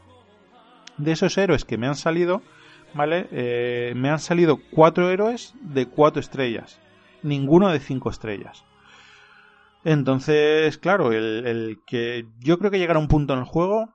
De 0.96 1.12
esos 1.12 1.38
héroes 1.38 1.65
que 1.65 1.77
me 1.77 1.88
han 1.88 1.98
salido, 1.98 2.41
¿vale? 2.93 3.27
Eh, 3.34 3.91
me 3.98 4.10
han 4.10 4.19
salido 4.19 4.58
cuatro 4.72 5.10
héroes 5.10 5.53
de 5.60 5.88
cuatro 5.88 6.22
estrellas, 6.22 6.79
ninguno 7.24 7.67
de 7.67 7.81
cinco 7.81 8.10
estrellas. 8.10 8.63
Entonces, 9.84 10.77
claro, 10.77 11.12
el, 11.12 11.81
que 11.86 12.25
yo 12.39 12.58
creo 12.58 12.72
que 12.72 12.79
llegará 12.79 13.00
un 13.00 13.10
punto 13.10 13.34
en 13.34 13.39
el 13.39 13.46
juego 13.46 13.89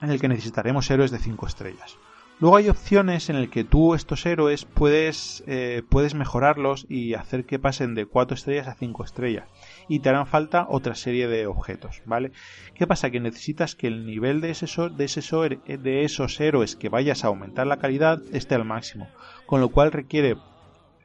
en 0.00 0.08
el 0.08 0.18
que 0.18 0.28
necesitaremos 0.28 0.90
héroes 0.90 1.10
de 1.10 1.18
5 1.18 1.46
estrellas. 1.46 1.98
Luego 2.38 2.58
hay 2.58 2.68
opciones 2.68 3.30
en 3.30 3.36
el 3.36 3.48
que 3.48 3.64
tú 3.64 3.94
estos 3.94 4.26
héroes 4.26 4.66
puedes, 4.66 5.42
eh, 5.46 5.82
puedes 5.88 6.14
mejorarlos 6.14 6.84
y 6.88 7.14
hacer 7.14 7.46
que 7.46 7.58
pasen 7.58 7.94
de 7.94 8.04
4 8.04 8.34
estrellas 8.34 8.68
a 8.68 8.74
5 8.74 9.04
estrellas. 9.04 9.48
Y 9.88 10.00
te 10.00 10.10
harán 10.10 10.26
falta 10.26 10.66
otra 10.68 10.94
serie 10.94 11.28
de 11.28 11.46
objetos, 11.46 12.02
¿vale? 12.04 12.32
¿Qué 12.74 12.86
pasa? 12.86 13.10
Que 13.10 13.20
necesitas 13.20 13.74
que 13.74 13.86
el 13.86 14.04
nivel 14.04 14.42
de, 14.42 14.50
ese, 14.50 14.66
de, 14.66 15.78
de 15.78 16.04
esos 16.04 16.38
héroes 16.38 16.76
que 16.76 16.90
vayas 16.90 17.24
a 17.24 17.28
aumentar 17.28 17.66
la 17.66 17.78
calidad 17.78 18.20
esté 18.32 18.54
al 18.54 18.66
máximo. 18.66 19.08
Con 19.46 19.62
lo 19.62 19.70
cual 19.70 19.90
requiere 19.90 20.36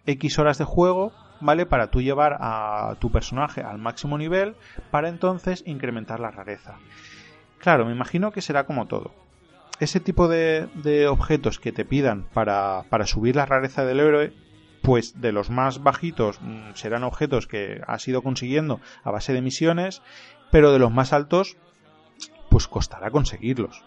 X 0.06 0.38
horas 0.38 0.58
de 0.58 0.66
juego 0.66 1.14
¿vale? 1.42 1.66
Para 1.66 1.88
tú 1.88 2.02
llevar 2.02 2.38
a 2.40 2.96
tu 3.00 3.12
personaje 3.12 3.62
al 3.62 3.78
máximo 3.78 4.18
nivel 4.18 4.56
para 4.92 5.10
entonces 5.10 5.64
incrementar 5.66 6.20
la 6.20 6.32
rareza. 6.32 6.78
Claro, 7.58 7.86
me 7.86 7.92
imagino 7.92 8.32
que 8.32 8.42
será 8.42 8.66
como 8.66 8.88
todo. 8.88 9.12
Ese 9.82 10.00
tipo 10.00 10.28
de, 10.28 11.08
objetos 11.10 11.60
que 11.60 11.72
te 11.72 11.86
pidan 11.86 12.28
para, 12.36 12.86
para, 12.90 13.08
subir 13.08 13.36
la 13.36 13.48
rareza 13.48 13.84
del 13.84 14.00
héroe, 14.00 14.32
pues 14.84 15.20
de 15.20 15.32
los 15.32 15.50
más 15.50 15.82
bajitos 15.82 16.40
mm, 16.40 16.76
serán 16.76 17.04
objetos 17.04 17.48
que 17.48 17.82
has 17.88 18.08
ido 18.08 18.22
consiguiendo 18.22 18.80
a 19.04 19.10
base 19.10 19.34
de 19.34 19.42
misiones, 19.42 20.04
pero 20.52 20.72
de 20.72 20.78
los 20.78 20.92
más 20.92 21.14
altos, 21.14 21.58
pues 22.52 22.68
costará 22.68 23.10
conseguirlos. 23.10 23.84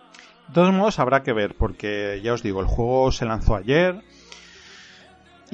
De 0.49 0.55
todos 0.55 0.75
modos 0.75 0.99
habrá 0.99 1.23
que 1.23 1.33
ver, 1.33 1.55
porque 1.55 2.21
ya 2.25 2.33
os 2.33 2.43
digo, 2.43 2.59
el 2.59 2.67
juego 2.67 3.13
se 3.13 3.25
lanzó 3.25 3.55
ayer, 3.55 4.03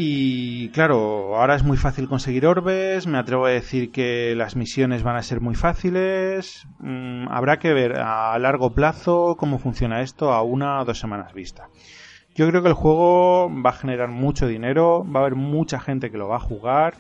y 0.02 0.70
claro, 0.70 1.36
ahora 1.36 1.56
es 1.56 1.62
muy 1.62 1.76
fácil 1.76 2.08
conseguir 2.08 2.46
orbes, 2.46 3.06
me 3.06 3.18
atrevo 3.18 3.44
a 3.44 3.50
decir 3.50 3.92
que 3.92 4.34
las 4.34 4.56
misiones 4.56 5.02
van 5.02 5.16
a 5.16 5.22
ser 5.22 5.42
muy 5.42 5.54
fáciles, 5.54 6.66
mm, 6.78 7.28
habrá 7.28 7.58
que 7.58 7.74
ver 7.74 7.98
a 7.98 8.38
largo 8.38 8.72
plazo 8.72 9.36
cómo 9.36 9.58
funciona 9.58 10.00
esto 10.00 10.32
a 10.32 10.40
una 10.40 10.80
o 10.80 10.86
dos 10.86 10.98
semanas 10.98 11.34
vista. 11.34 11.68
Yo 12.34 12.48
creo 12.48 12.62
que 12.62 12.68
el 12.68 12.74
juego 12.74 13.50
va 13.62 13.70
a 13.70 13.74
generar 13.74 14.08
mucho 14.08 14.46
dinero, 14.46 15.04
va 15.04 15.20
a 15.20 15.24
haber 15.24 15.34
mucha 15.34 15.78
gente 15.78 16.10
que 16.10 16.16
lo 16.16 16.28
va 16.28 16.36
a 16.36 16.40
jugar 16.40 16.94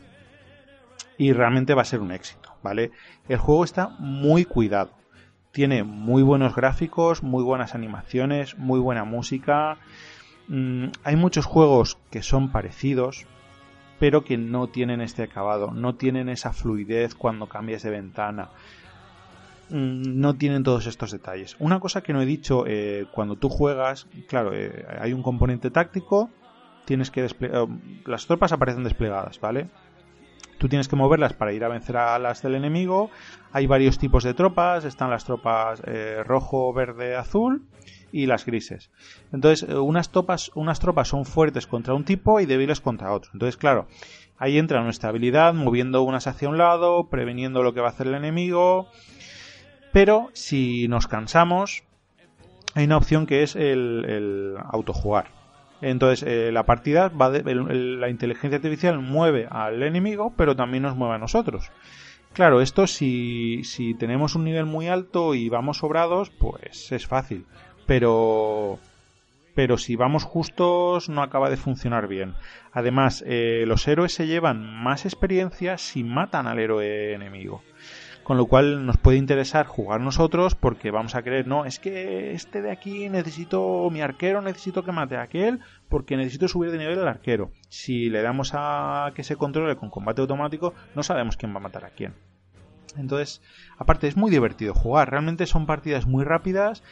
y 1.16 1.32
realmente 1.32 1.72
va 1.72 1.80
a 1.80 1.86
ser 1.86 2.00
un 2.00 2.12
éxito, 2.12 2.54
¿vale? 2.62 2.90
El 3.30 3.38
juego 3.38 3.64
está 3.64 3.88
muy 3.98 4.44
cuidado, 4.44 4.90
tiene 5.52 5.84
muy 5.84 6.22
buenos 6.22 6.54
gráficos, 6.54 7.22
muy 7.22 7.44
buenas 7.44 7.74
animaciones, 7.74 8.58
muy 8.58 8.78
buena 8.78 9.04
música, 9.04 9.78
Mm, 10.50 10.86
hay 11.04 11.14
muchos 11.14 11.46
juegos 11.46 11.96
que 12.10 12.22
son 12.22 12.50
parecidos, 12.50 13.24
pero 14.00 14.24
que 14.24 14.36
no 14.36 14.66
tienen 14.66 15.00
este 15.00 15.22
acabado, 15.22 15.70
no 15.70 15.94
tienen 15.94 16.28
esa 16.28 16.52
fluidez 16.52 17.14
cuando 17.14 17.46
cambias 17.46 17.84
de 17.84 17.90
ventana, 17.90 18.50
mm, 19.68 20.18
no 20.20 20.34
tienen 20.34 20.64
todos 20.64 20.86
estos 20.88 21.12
detalles. 21.12 21.54
Una 21.60 21.78
cosa 21.78 22.02
que 22.02 22.12
no 22.12 22.20
he 22.20 22.26
dicho, 22.26 22.64
eh, 22.66 23.06
cuando 23.12 23.36
tú 23.36 23.48
juegas, 23.48 24.08
claro, 24.26 24.50
eh, 24.52 24.84
hay 25.00 25.12
un 25.12 25.22
componente 25.22 25.70
táctico, 25.70 26.30
tienes 26.84 27.12
que 27.12 27.22
desplegar, 27.22 27.68
eh, 27.68 28.00
las 28.04 28.26
tropas 28.26 28.50
aparecen 28.50 28.82
desplegadas, 28.82 29.38
¿vale? 29.38 29.68
Tú 30.58 30.68
tienes 30.68 30.88
que 30.88 30.96
moverlas 30.96 31.32
para 31.32 31.52
ir 31.52 31.62
a 31.62 31.68
vencer 31.68 31.96
a 31.96 32.18
las 32.18 32.42
del 32.42 32.56
enemigo. 32.56 33.10
Hay 33.52 33.66
varios 33.68 33.98
tipos 33.98 34.24
de 34.24 34.34
tropas, 34.34 34.84
están 34.84 35.08
las 35.08 35.24
tropas 35.24 35.80
rojo, 36.26 36.74
verde, 36.74 37.16
azul 37.16 37.62
y 38.12 38.26
las 38.26 38.46
grises. 38.46 38.90
Entonces, 39.32 39.68
eh, 39.68 39.76
unas, 39.76 40.10
topas, 40.10 40.50
unas 40.54 40.80
tropas 40.80 41.08
son 41.08 41.24
fuertes 41.24 41.66
contra 41.66 41.94
un 41.94 42.04
tipo 42.04 42.40
y 42.40 42.46
débiles 42.46 42.80
contra 42.80 43.12
otro. 43.12 43.30
Entonces, 43.32 43.56
claro, 43.56 43.86
ahí 44.38 44.58
entra 44.58 44.82
nuestra 44.82 45.10
habilidad 45.10 45.54
moviendo 45.54 46.02
unas 46.02 46.26
hacia 46.26 46.48
un 46.48 46.58
lado, 46.58 47.08
preveniendo 47.08 47.62
lo 47.62 47.74
que 47.74 47.80
va 47.80 47.88
a 47.88 47.90
hacer 47.90 48.06
el 48.06 48.14
enemigo. 48.14 48.88
Pero 49.92 50.28
si 50.32 50.88
nos 50.88 51.06
cansamos, 51.06 51.82
hay 52.74 52.84
una 52.84 52.96
opción 52.96 53.26
que 53.26 53.42
es 53.42 53.56
el, 53.56 54.56
autojugar. 54.70 55.26
Entonces, 55.82 56.28
eh, 56.28 56.52
la 56.52 56.66
partida 56.66 57.08
va 57.08 57.30
de, 57.30 57.42
la 57.54 58.10
inteligencia 58.10 58.56
artificial 58.56 58.98
mueve 58.98 59.48
al 59.50 59.82
enemigo, 59.82 60.34
pero 60.36 60.54
también 60.54 60.82
nos 60.82 60.94
mueve 60.94 61.14
a 61.14 61.18
nosotros. 61.18 61.70
Claro, 62.32 62.60
esto 62.60 62.86
si, 62.86 63.64
si 63.64 63.94
tenemos 63.94 64.36
un 64.36 64.44
nivel 64.44 64.64
muy 64.66 64.88
alto 64.88 65.34
y 65.34 65.48
vamos 65.48 65.78
sobrados, 65.78 66.30
pues 66.30 66.92
es 66.92 67.06
fácil 67.06 67.44
pero 67.90 68.78
pero 69.56 69.76
si 69.76 69.96
vamos 69.96 70.22
justos 70.22 71.08
no 71.08 71.24
acaba 71.24 71.50
de 71.50 71.56
funcionar 71.56 72.06
bien. 72.06 72.34
Además, 72.70 73.24
eh, 73.26 73.64
los 73.66 73.88
héroes 73.88 74.14
se 74.14 74.28
llevan 74.28 74.62
más 74.80 75.04
experiencia 75.06 75.76
si 75.76 76.04
matan 76.04 76.46
al 76.46 76.60
héroe 76.60 77.14
enemigo. 77.14 77.64
Con 78.22 78.36
lo 78.36 78.46
cual 78.46 78.86
nos 78.86 78.96
puede 78.96 79.18
interesar 79.18 79.66
jugar 79.66 80.00
nosotros 80.00 80.54
porque 80.54 80.92
vamos 80.92 81.16
a 81.16 81.22
creer, 81.22 81.48
no, 81.48 81.64
es 81.64 81.80
que 81.80 82.30
este 82.30 82.62
de 82.62 82.70
aquí 82.70 83.08
necesito 83.08 83.90
mi 83.90 84.02
arquero, 84.02 84.40
necesito 84.40 84.84
que 84.84 84.92
mate 84.92 85.16
a 85.16 85.22
aquel 85.22 85.58
porque 85.88 86.16
necesito 86.16 86.46
subir 86.46 86.70
de 86.70 86.78
nivel 86.78 87.00
al 87.00 87.08
arquero. 87.08 87.50
Si 87.70 88.08
le 88.08 88.22
damos 88.22 88.52
a 88.54 89.10
que 89.16 89.24
se 89.24 89.34
controle 89.34 89.74
con 89.74 89.90
combate 89.90 90.20
automático, 90.20 90.74
no 90.94 91.02
sabemos 91.02 91.36
quién 91.36 91.52
va 91.52 91.56
a 91.56 91.62
matar 91.62 91.84
a 91.86 91.90
quién. 91.90 92.14
Entonces, 92.96 93.42
aparte 93.78 94.08
es 94.08 94.16
muy 94.16 94.30
divertido 94.30 94.74
jugar, 94.74 95.10
realmente 95.10 95.46
son 95.46 95.66
partidas 95.66 96.06
muy 96.06 96.24
rápidas 96.24 96.82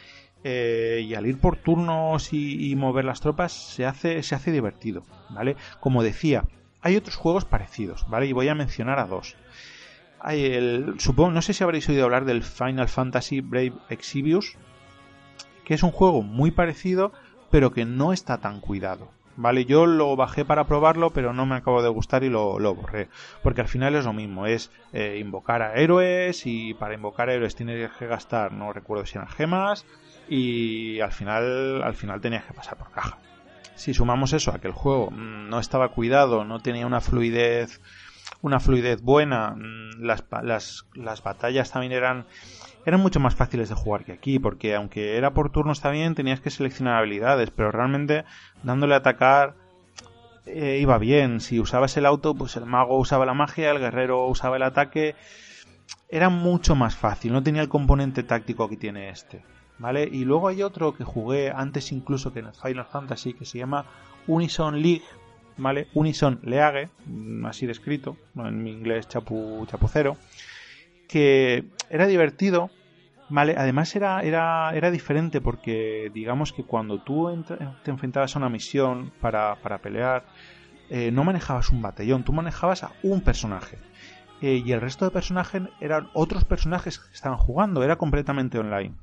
eh, 0.43 1.05
y 1.05 1.15
al 1.15 1.25
ir 1.25 1.39
por 1.39 1.57
turnos 1.57 2.31
y, 2.31 2.75
mover 2.75 3.05
las 3.05 3.21
tropas 3.21 3.51
se 3.51 3.85
hace, 3.85 4.23
se 4.23 4.35
hace 4.35 4.51
divertido, 4.51 5.03
¿vale? 5.29 5.55
Como 5.79 6.03
decía, 6.03 6.45
hay 6.81 6.95
otros 6.95 7.15
juegos 7.15 7.45
parecidos, 7.45 8.05
¿vale? 8.09 8.27
Y 8.27 8.33
voy 8.33 8.47
a 8.47 8.55
mencionar 8.55 8.99
a 8.99 9.05
dos. 9.05 9.35
Hay 10.21 10.45
el, 10.45 10.95
supongo, 10.99 11.31
no 11.31 11.41
sé 11.41 11.53
si 11.53 11.63
habréis 11.63 11.87
oído 11.89 12.05
hablar 12.05 12.25
del 12.25 12.43
Final 12.43 12.87
Fantasy 12.87 13.41
Brave 13.41 13.73
Exvius, 13.89 14.57
que 15.65 15.73
es 15.73 15.83
un 15.83 15.91
juego 15.91 16.21
muy 16.21 16.51
parecido, 16.51 17.11
pero 17.49 17.71
que 17.71 17.85
no 17.85 18.13
está 18.13 18.37
tan 18.37 18.59
cuidado. 18.59 19.09
Vale, 19.41 19.63
yo 19.63 19.85
lo 19.85 20.17
bajé 20.17 20.43
para 20.43 20.65
probarlo, 20.65 21.11
pero 21.11 21.31
no 21.31 21.45
me 21.45 21.55
acabo 21.55 21.81
de 21.81 21.87
gustar 21.87 22.25
y 22.25 22.29
lo, 22.29 22.57
borré. 22.75 23.07
Porque 23.41 23.61
al 23.61 23.69
final 23.69 23.95
es 23.95 24.03
lo 24.03 24.11
mismo, 24.11 24.45
es 24.45 24.69
eh, 24.91 25.17
invocar 25.17 25.61
a 25.61 25.75
héroes 25.75 26.45
y 26.45 26.73
para 26.73 26.95
invocar 26.95 27.29
a 27.29 27.35
héroes 27.35 27.55
tienes 27.55 27.89
que 27.91 28.07
gastar, 28.07 28.51
no 28.51 28.73
recuerdo 28.73 29.05
si 29.05 29.17
eran 29.17 29.29
gemas, 29.29 29.85
y 30.29 30.99
al 30.99 31.11
final, 31.11 31.81
al 31.83 31.95
final 31.95 32.21
tenías 32.21 32.45
que 32.45 32.53
pasar 32.53 32.77
por 32.77 32.91
caja. 32.91 33.17
Si 33.75 33.93
sumamos 33.93 34.33
eso 34.33 34.51
a 34.51 34.59
que 34.59 34.67
el 34.67 34.73
juego 34.73 35.09
mm, 35.11 35.49
no 35.49 35.59
estaba 35.59 35.89
cuidado, 35.89 36.43
no 36.43 36.59
tenía 36.59 36.85
una 36.85 37.01
fluidez, 37.01 37.81
una 38.41 38.59
fluidez 38.59 39.01
buena, 39.01 39.51
mm, 39.51 40.01
las, 40.01 40.23
las, 40.43 40.85
las 40.93 41.23
batallas 41.23 41.71
también 41.71 41.93
eran, 41.93 42.25
eran 42.85 42.99
mucho 42.99 43.19
más 43.19 43.35
fáciles 43.35 43.69
de 43.69 43.75
jugar 43.75 44.05
que 44.05 44.11
aquí, 44.11 44.37
porque 44.37 44.75
aunque 44.75 45.17
era 45.17 45.33
por 45.33 45.51
turnos 45.51 45.81
también 45.81 46.15
tenías 46.15 46.41
que 46.41 46.49
seleccionar 46.49 46.97
habilidades, 46.97 47.51
pero 47.51 47.71
realmente 47.71 48.25
dándole 48.63 48.95
a 48.95 48.97
atacar 48.97 49.55
eh, 50.45 50.79
iba 50.81 50.97
bien. 50.97 51.39
Si 51.39 51.59
usabas 51.59 51.95
el 51.97 52.05
auto, 52.05 52.33
pues 52.35 52.55
el 52.55 52.65
mago 52.65 52.97
usaba 52.97 53.25
la 53.25 53.33
magia, 53.33 53.71
el 53.71 53.79
guerrero 53.79 54.27
usaba 54.27 54.57
el 54.57 54.63
ataque. 54.63 55.15
Era 56.09 56.29
mucho 56.29 56.75
más 56.75 56.95
fácil, 56.95 57.33
no 57.33 57.43
tenía 57.43 57.61
el 57.61 57.69
componente 57.69 58.23
táctico 58.23 58.67
que 58.67 58.77
tiene 58.77 59.09
este. 59.09 59.43
¿Vale? 59.79 60.07
Y 60.11 60.25
luego 60.25 60.47
hay 60.49 60.61
otro 60.61 60.93
que 60.93 61.03
jugué 61.03 61.51
antes 61.51 61.91
incluso 61.91 62.31
que 62.31 62.39
en 62.39 62.53
Final 62.53 62.85
Fantasy 62.85 63.33
que 63.33 63.45
se 63.45 63.57
llama 63.57 63.85
Unison 64.27 64.81
League, 64.81 65.03
¿vale? 65.57 65.87
Unison 65.93 66.39
League, 66.43 66.89
mm, 67.05 67.45
así 67.45 67.65
descrito, 67.65 68.17
en 68.35 68.61
mi 68.61 68.71
inglés 68.71 69.07
chapu, 69.07 69.65
chapucero, 69.67 70.17
que 71.07 71.65
era 71.89 72.05
divertido, 72.07 72.69
¿vale? 73.29 73.55
Además 73.57 73.95
era, 73.95 74.21
era, 74.21 74.71
era 74.75 74.91
diferente 74.91 75.41
porque 75.41 76.11
digamos 76.13 76.53
que 76.53 76.63
cuando 76.63 76.99
tú 76.99 77.29
te 77.83 77.91
enfrentabas 77.91 78.35
a 78.35 78.39
una 78.39 78.49
misión 78.49 79.11
para, 79.21 79.55
para 79.55 79.79
pelear, 79.79 80.25
eh, 80.89 81.11
no 81.11 81.23
manejabas 81.23 81.69
un 81.69 81.81
batallón, 81.81 82.23
tú 82.23 82.33
manejabas 82.33 82.83
a 82.83 82.91
un 83.03 83.21
personaje. 83.21 83.77
Eh, 84.41 84.61
y 84.65 84.71
el 84.71 84.81
resto 84.81 85.05
de 85.05 85.11
personajes 85.11 85.63
eran 85.81 86.09
otros 86.13 86.45
personajes 86.45 86.97
que 86.97 87.13
estaban 87.13 87.37
jugando, 87.37 87.83
era 87.83 87.97
completamente 87.97 88.57
online. 88.57 88.95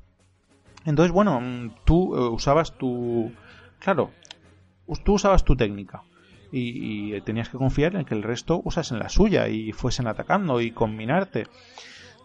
Entonces, 0.87 1.11
bueno, 1.11 1.39
tú 1.85 2.15
eh, 2.15 2.29
usabas 2.29 2.71
tu... 2.71 3.31
Claro, 3.77 4.09
tú 5.03 5.13
usabas 5.13 5.43
tu 5.43 5.55
técnica. 5.55 6.01
y, 6.51 7.13
y, 7.15 7.21
tenías 7.21 7.49
que 7.49 7.59
confiar 7.59 7.95
en 7.95 8.05
que 8.05 8.15
el 8.15 8.23
resto 8.23 8.61
usasen 8.63 8.97
la 8.97 9.09
suya 9.09 9.47
y 9.49 9.71
fuesen 9.73 10.07
atacando 10.07 10.61
y 10.61 10.71
combinarte. 10.71 11.45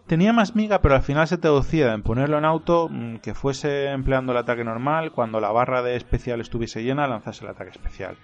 Tenía 0.07 0.33
más 0.33 0.57
miga, 0.57 0.81
pero 0.81 0.95
al 0.95 1.03
final 1.03 1.29
se 1.29 1.39
traducía 1.39 1.93
en 1.93 2.03
ponerlo 2.03 2.39
en 2.39 2.45
auto, 2.45 2.89
mm, 2.91 3.17
que 3.19 3.35
fuese 3.35 3.87
empleando 3.91 4.33
el 4.33 4.39
ataque 4.39 4.65
normal, 4.65 5.13
cuando 5.13 5.41
la 5.41 5.53
barra 5.53 5.83
de 5.83 5.97
especial 5.97 6.41
estuviese 6.41 6.83
llena, 6.83 7.07
lanzase 7.07 7.45
el 7.45 7.51
ataque 7.51 7.71
especial. 7.71 8.17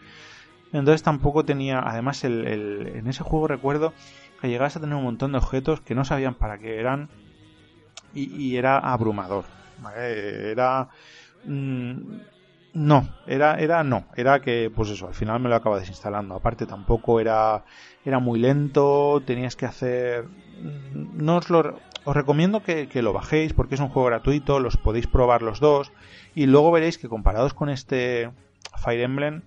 Entonces 0.73 1.03
tampoco 1.03 1.45
tenía, 1.45 1.81
además 1.81 2.25
el, 2.25 2.47
en 2.95 3.07
ese 3.07 3.23
juego 3.23 3.49
recuerdo 3.49 3.95
que 4.41 4.49
llegas 4.49 4.77
a 4.77 4.81
tener 4.81 4.97
un 4.97 5.05
montón 5.05 5.33
de 5.33 5.39
objetos 5.39 5.81
que 5.81 5.95
no 5.95 6.05
sabían 6.05 6.35
para 6.35 6.59
qué 6.59 6.79
eran 6.79 7.09
y, 8.15 8.57
era 8.57 8.79
abrumador. 8.79 9.45
Era... 9.97 10.89
Mm, 11.45 12.21
no, 12.75 13.09
era, 13.27 13.59
era 13.59 13.83
no, 13.83 14.07
era 14.15 14.41
que, 14.41 14.71
pues 14.75 14.91
eso, 14.91 15.09
al 15.09 15.15
final 15.15 15.41
me 15.41 15.49
lo 15.49 15.57
acaba 15.57 15.81
desinstalando. 15.81 16.35
Aparte 16.35 16.67
tampoco 16.67 17.19
era, 17.21 17.65
era 18.05 18.19
muy 18.19 18.39
lento, 18.39 19.23
tenías 19.25 19.57
que 19.57 19.67
hacer... 19.67 20.25
Mm, 20.25 21.25
no 21.25 21.37
os 21.37 21.51
lo... 21.51 21.81
Os 22.05 22.17
recomiendo 22.17 22.63
que, 22.63 22.89
que 22.89 23.03
lo 23.03 23.13
bajéis 23.13 23.53
porque 23.53 23.75
es 23.75 23.81
un 23.81 23.89
juego 23.89 24.09
gratuito, 24.09 24.61
los 24.61 24.79
podéis 24.79 25.07
probar 25.07 25.43
los 25.43 25.61
dos 25.61 25.93
y 26.35 26.47
luego 26.47 26.71
veréis 26.71 26.97
que 26.97 27.09
comparados 27.09 27.53
con 27.53 27.69
este 27.69 28.31
Fire 28.79 29.03
Emblem 29.03 29.43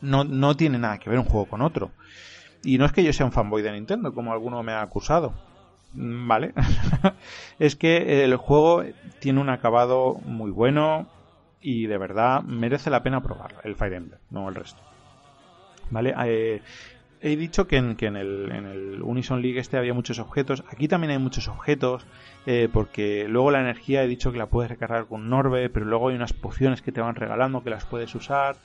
no, 0.00 0.24
no 0.24 0.56
tiene 0.56 0.78
nada 0.78 0.98
que 0.98 1.08
ver 1.08 1.18
un 1.20 1.24
juego 1.24 1.46
con 1.46 1.62
otro. 1.62 1.92
Y 2.64 2.78
no 2.78 2.84
es 2.84 2.92
que 2.92 3.04
yo 3.04 3.12
sea 3.12 3.26
un 3.26 3.32
fanboy 3.32 3.62
de 3.62 3.72
Nintendo, 3.72 4.12
como 4.12 4.32
alguno 4.32 4.62
me 4.62 4.72
ha 4.72 4.82
acusado. 4.82 5.34
Mm, 5.94 6.28
vale. 6.28 6.52
es 7.58 7.76
que 7.76 8.24
el 8.24 8.36
juego 8.36 8.84
tiene 9.20 9.40
un 9.40 9.50
acabado 9.50 10.14
muy 10.24 10.50
bueno 10.50 11.08
y 11.60 11.86
de 11.86 11.98
verdad 11.98 12.42
merece 12.42 12.90
la 12.90 13.02
pena 13.02 13.22
probarlo, 13.22 13.58
el 13.64 13.76
Fire 13.76 13.94
Emblem, 13.94 14.20
no 14.30 14.48
el 14.48 14.54
resto. 14.54 14.82
Vale. 15.90 16.14
Eh, 16.24 16.62
he 17.20 17.36
dicho 17.36 17.68
que 17.68 17.76
en, 17.76 17.96
que 17.96 18.06
en, 18.06 18.16
el, 18.16 18.50
en 18.50 18.66
el 18.66 19.02
Unison 19.02 19.42
League 19.42 19.60
este 19.60 19.76
había 19.76 19.94
muchos 19.94 20.18
objetos. 20.18 20.64
Aquí 20.68 20.88
también 20.88 21.12
hay 21.12 21.18
muchos 21.18 21.48
objetos. 21.48 22.06
Eh, 22.46 22.68
porque 22.72 23.26
luego 23.28 23.52
la 23.52 23.60
energía 23.60 24.02
he 24.02 24.08
dicho 24.08 24.32
que 24.32 24.38
la 24.38 24.46
puedes 24.46 24.70
recargar 24.70 25.06
con 25.06 25.28
Norbe, 25.28 25.70
pero 25.70 25.86
luego 25.86 26.08
hay 26.08 26.16
unas 26.16 26.32
pociones 26.32 26.82
que 26.82 26.90
te 26.90 27.00
van 27.00 27.14
regalando 27.14 27.62
que 27.62 27.70
las 27.70 27.84
puedes 27.84 28.12
usar 28.16 28.56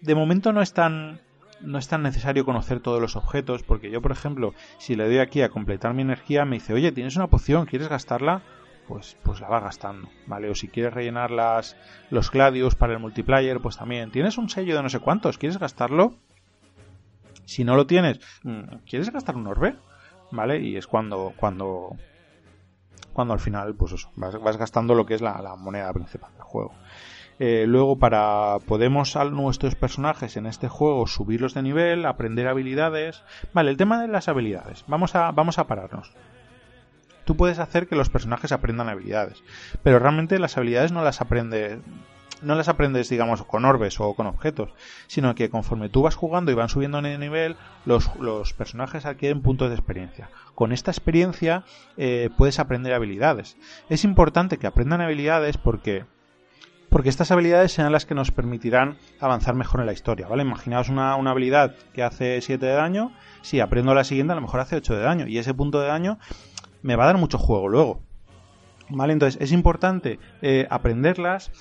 de 0.00 0.14
momento 0.14 0.52
no 0.52 0.62
es 0.62 0.72
tan 0.72 1.20
no 1.62 1.78
es 1.78 1.88
tan 1.88 2.02
necesario 2.02 2.44
conocer 2.44 2.80
todos 2.80 3.00
los 3.00 3.16
objetos, 3.16 3.62
porque 3.62 3.90
yo, 3.90 4.00
por 4.02 4.12
ejemplo, 4.12 4.54
si 4.78 4.96
le 4.96 5.06
doy 5.06 5.18
aquí 5.18 5.42
a 5.42 5.48
completar 5.48 5.94
mi 5.94 6.02
energía, 6.02 6.44
me 6.44 6.56
dice, 6.56 6.72
oye, 6.72 6.92
tienes 6.92 7.16
una 7.16 7.28
poción, 7.28 7.66
¿quieres 7.66 7.88
gastarla? 7.88 8.42
Pues, 8.88 9.16
pues 9.22 9.40
la 9.40 9.48
va 9.48 9.60
gastando, 9.60 10.08
¿vale? 10.26 10.50
O 10.50 10.54
si 10.54 10.68
quieres 10.68 10.92
rellenar 10.92 11.30
las, 11.30 11.76
los 12.10 12.30
Gladius 12.30 12.74
para 12.74 12.92
el 12.92 12.98
multiplayer, 12.98 13.60
pues 13.60 13.76
también. 13.76 14.10
¿Tienes 14.10 14.36
un 14.36 14.48
sello 14.48 14.76
de 14.76 14.82
no 14.82 14.88
sé 14.88 14.98
cuántos? 14.98 15.38
¿Quieres 15.38 15.58
gastarlo? 15.58 16.14
Si 17.44 17.62
no 17.62 17.76
lo 17.76 17.86
tienes, 17.86 18.18
mm, 18.42 18.78
¿quieres 18.88 19.10
gastar 19.12 19.36
un 19.36 19.46
orbe? 19.46 19.76
¿Vale? 20.32 20.60
Y 20.60 20.76
es 20.76 20.86
cuando, 20.86 21.32
cuando, 21.36 21.96
cuando 23.12 23.34
al 23.34 23.40
final, 23.40 23.74
pues 23.74 23.92
eso, 23.92 24.10
vas, 24.16 24.40
vas 24.40 24.56
gastando 24.56 24.94
lo 24.94 25.06
que 25.06 25.14
es 25.14 25.20
la, 25.20 25.40
la 25.40 25.56
moneda 25.56 25.92
principal 25.92 26.32
del 26.32 26.42
juego. 26.42 26.72
Eh, 27.42 27.64
luego 27.66 27.98
para 27.98 28.58
podemos 28.66 29.16
a 29.16 29.24
nuestros 29.24 29.74
personajes 29.74 30.36
en 30.36 30.44
este 30.44 30.68
juego 30.68 31.06
subirlos 31.06 31.54
de 31.54 31.62
nivel, 31.62 32.04
aprender 32.04 32.46
habilidades. 32.46 33.22
Vale, 33.54 33.70
el 33.70 33.78
tema 33.78 33.98
de 33.98 34.08
las 34.08 34.28
habilidades. 34.28 34.84
Vamos 34.86 35.14
a, 35.14 35.30
vamos 35.32 35.58
a 35.58 35.66
pararnos. 35.66 36.12
Tú 37.24 37.38
puedes 37.38 37.58
hacer 37.58 37.88
que 37.88 37.96
los 37.96 38.10
personajes 38.10 38.52
aprendan 38.52 38.90
habilidades, 38.90 39.42
pero 39.82 39.98
realmente 39.98 40.38
las 40.38 40.58
habilidades 40.58 40.92
no 40.92 41.02
las 41.02 41.22
aprendes 41.22 41.78
no 42.42 42.54
las 42.54 42.68
aprendes, 42.68 43.08
digamos, 43.08 43.42
con 43.44 43.64
orbes 43.64 44.00
o 44.00 44.14
con 44.14 44.26
objetos, 44.26 44.70
sino 45.06 45.34
que 45.34 45.50
conforme 45.50 45.88
tú 45.88 46.02
vas 46.02 46.14
jugando 46.14 46.50
y 46.50 46.54
van 46.54 46.68
subiendo 46.68 47.00
de 47.02 47.18
nivel, 47.18 47.56
los, 47.84 48.14
los 48.16 48.52
personajes 48.54 49.04
adquieren 49.04 49.42
puntos 49.42 49.68
de 49.68 49.74
experiencia. 49.74 50.30
Con 50.54 50.72
esta 50.72 50.90
experiencia 50.90 51.64
eh, 51.96 52.30
puedes 52.36 52.58
aprender 52.58 52.94
habilidades. 52.94 53.56
Es 53.88 54.04
importante 54.04 54.58
que 54.58 54.66
aprendan 54.66 55.02
habilidades 55.02 55.58
porque 55.58 56.04
porque 56.90 57.08
estas 57.08 57.30
habilidades 57.30 57.72
serán 57.72 57.92
las 57.92 58.04
que 58.04 58.14
nos 58.14 58.32
permitirán 58.32 58.98
avanzar 59.20 59.54
mejor 59.54 59.80
en 59.80 59.86
la 59.86 59.92
historia, 59.92 60.26
¿vale? 60.26 60.42
Imaginaos 60.42 60.88
una, 60.88 61.14
habilidad 61.14 61.74
que 61.94 62.02
hace 62.02 62.40
7 62.40 62.66
de 62.66 62.72
daño, 62.72 63.12
si 63.42 63.60
aprendo 63.60 63.94
la 63.94 64.04
siguiente 64.04 64.32
a 64.32 64.36
lo 64.36 64.42
mejor 64.42 64.60
hace 64.60 64.76
8 64.76 64.96
de 64.96 65.02
daño, 65.02 65.26
y 65.26 65.38
ese 65.38 65.54
punto 65.54 65.80
de 65.80 65.86
daño 65.86 66.18
me 66.82 66.96
va 66.96 67.04
a 67.04 67.06
dar 67.06 67.18
mucho 67.18 67.38
juego 67.38 67.68
luego, 67.68 68.02
¿vale? 68.88 69.12
Entonces 69.12 69.40
es 69.40 69.52
importante 69.52 70.18
eh, 70.42 70.66
aprenderlas, 70.68 71.52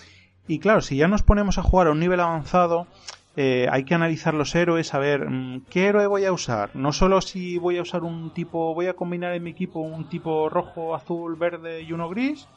y 0.48 0.60
claro, 0.60 0.82
si 0.82 0.98
ya 0.98 1.08
nos 1.08 1.22
ponemos 1.22 1.60
a 1.60 1.64
jugar 1.64 1.88
a 1.88 1.92
un 1.92 2.00
nivel 2.00 2.20
avanzado, 2.20 2.88
eh, 3.36 3.68
hay 3.72 3.84
que 3.84 3.94
analizar 3.94 4.34
los 4.34 4.56
héroes, 4.56 4.88
saber 4.88 5.30
mm, 5.30 5.66
qué 5.70 5.86
héroe 5.86 6.08
voy 6.08 6.26
a 6.26 6.34
usar. 6.34 6.72
No 6.74 6.92
solo 6.92 7.22
si 7.22 7.60
voy 7.60 7.78
a 7.78 7.84
usar 7.84 8.04
un 8.04 8.34
tipo, 8.34 8.74
voy 8.74 8.88
a 8.88 8.96
combinar 8.96 9.34
en 9.34 9.44
mi 9.44 9.52
equipo 9.52 9.80
un 9.80 10.10
tipo 10.10 10.50
rojo, 10.50 10.96
azul, 10.96 11.36
verde 11.36 11.84
y 11.84 11.94
uno 11.94 12.10
gris, 12.10 12.48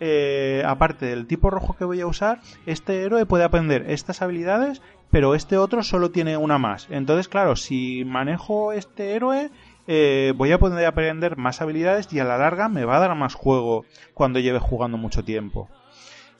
eh, 0.00 0.62
aparte 0.66 1.06
del 1.06 1.26
tipo 1.26 1.50
rojo 1.50 1.76
que 1.76 1.84
voy 1.84 2.00
a 2.00 2.06
usar, 2.06 2.40
este 2.66 3.02
héroe 3.02 3.26
puede 3.26 3.44
aprender 3.44 3.90
estas 3.90 4.22
habilidades, 4.22 4.82
pero 5.10 5.34
este 5.34 5.56
otro 5.56 5.82
solo 5.82 6.10
tiene 6.10 6.36
una 6.36 6.58
más. 6.58 6.88
Entonces, 6.90 7.28
claro, 7.28 7.56
si 7.56 8.04
manejo 8.04 8.72
este 8.72 9.14
héroe, 9.14 9.50
eh, 9.86 10.32
voy 10.36 10.52
a 10.52 10.58
poder 10.58 10.86
aprender 10.86 11.36
más 11.36 11.60
habilidades 11.60 12.12
y 12.12 12.18
a 12.18 12.24
la 12.24 12.38
larga 12.38 12.68
me 12.68 12.84
va 12.84 12.96
a 12.96 13.00
dar 13.00 13.14
más 13.14 13.34
juego 13.34 13.84
cuando 14.14 14.40
lleve 14.40 14.58
jugando 14.58 14.96
mucho 14.96 15.24
tiempo. 15.24 15.68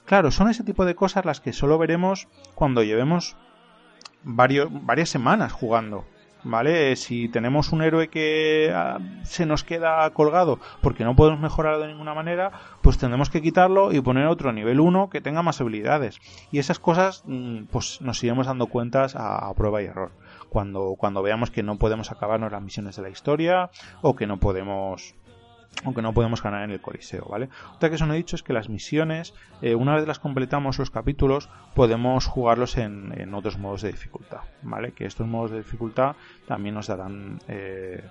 Claro, 0.06 0.30
son 0.30 0.50
ese 0.50 0.64
tipo 0.64 0.84
de 0.84 0.94
cosas 0.94 1.24
las 1.24 1.40
que 1.40 1.52
solo 1.52 1.78
veremos 1.78 2.28
cuando 2.54 2.82
llevemos 2.82 3.36
varias 4.22 5.08
semanas 5.08 5.52
jugando. 5.52 6.04
¿Vale? 6.44 6.94
Si 6.96 7.28
tenemos 7.28 7.72
un 7.72 7.82
héroe 7.82 8.08
que 8.08 8.72
ah, 8.74 8.98
se 9.22 9.46
nos 9.46 9.64
queda 9.64 10.08
colgado 10.10 10.58
porque 10.80 11.04
no 11.04 11.16
podemos 11.16 11.40
mejorarlo 11.40 11.80
de 11.80 11.88
ninguna 11.88 12.14
manera, 12.14 12.52
pues 12.82 12.98
tendremos 12.98 13.30
que 13.30 13.42
quitarlo 13.42 13.92
y 13.92 14.00
poner 14.00 14.26
otro 14.26 14.52
nivel 14.52 14.80
1 14.80 15.10
que 15.10 15.20
tenga 15.20 15.42
más 15.42 15.60
habilidades. 15.60 16.20
Y 16.50 16.58
esas 16.58 16.78
cosas, 16.78 17.24
mm, 17.26 17.64
pues 17.64 18.00
nos 18.00 18.22
iremos 18.22 18.46
dando 18.46 18.66
cuentas 18.66 19.14
a, 19.16 19.52
prueba 19.54 19.82
y 19.82 19.86
error. 19.86 20.12
Cuando, 20.48 20.94
cuando 20.96 21.22
veamos 21.22 21.50
que 21.50 21.62
no 21.62 21.78
podemos 21.78 22.12
acabarnos 22.12 22.52
las 22.52 22.62
misiones 22.62 22.96
de 22.96 23.02
la 23.02 23.08
historia 23.08 23.70
o 24.02 24.14
que 24.14 24.26
no 24.26 24.38
podemos 24.38 25.14
aunque 25.84 26.02
no 26.02 26.12
podemos 26.12 26.42
ganar 26.42 26.62
en 26.64 26.70
el 26.70 26.80
Coliseo, 26.80 27.26
¿vale? 27.26 27.48
Otra 27.74 27.88
que 27.88 27.96
os 27.96 28.02
he 28.02 28.12
dicho 28.12 28.36
es 28.36 28.42
que 28.42 28.52
las 28.52 28.68
misiones, 28.68 29.34
eh, 29.62 29.74
una 29.74 29.96
vez 29.96 30.06
las 30.06 30.18
completamos 30.18 30.78
los 30.78 30.90
capítulos, 30.90 31.48
podemos 31.74 32.26
jugarlos 32.26 32.76
en, 32.76 33.34
otros 33.34 33.58
modos 33.58 33.82
de 33.82 33.92
dificultad, 33.92 34.40
¿vale? 34.62 34.92
Que 34.92 35.06
estos 35.06 35.26
modos 35.26 35.50
de 35.50 35.58
dificultad 35.58 36.16
también 36.46 36.74
nos 36.74 36.86
darán... 36.86 37.40
Eh, 37.48 38.02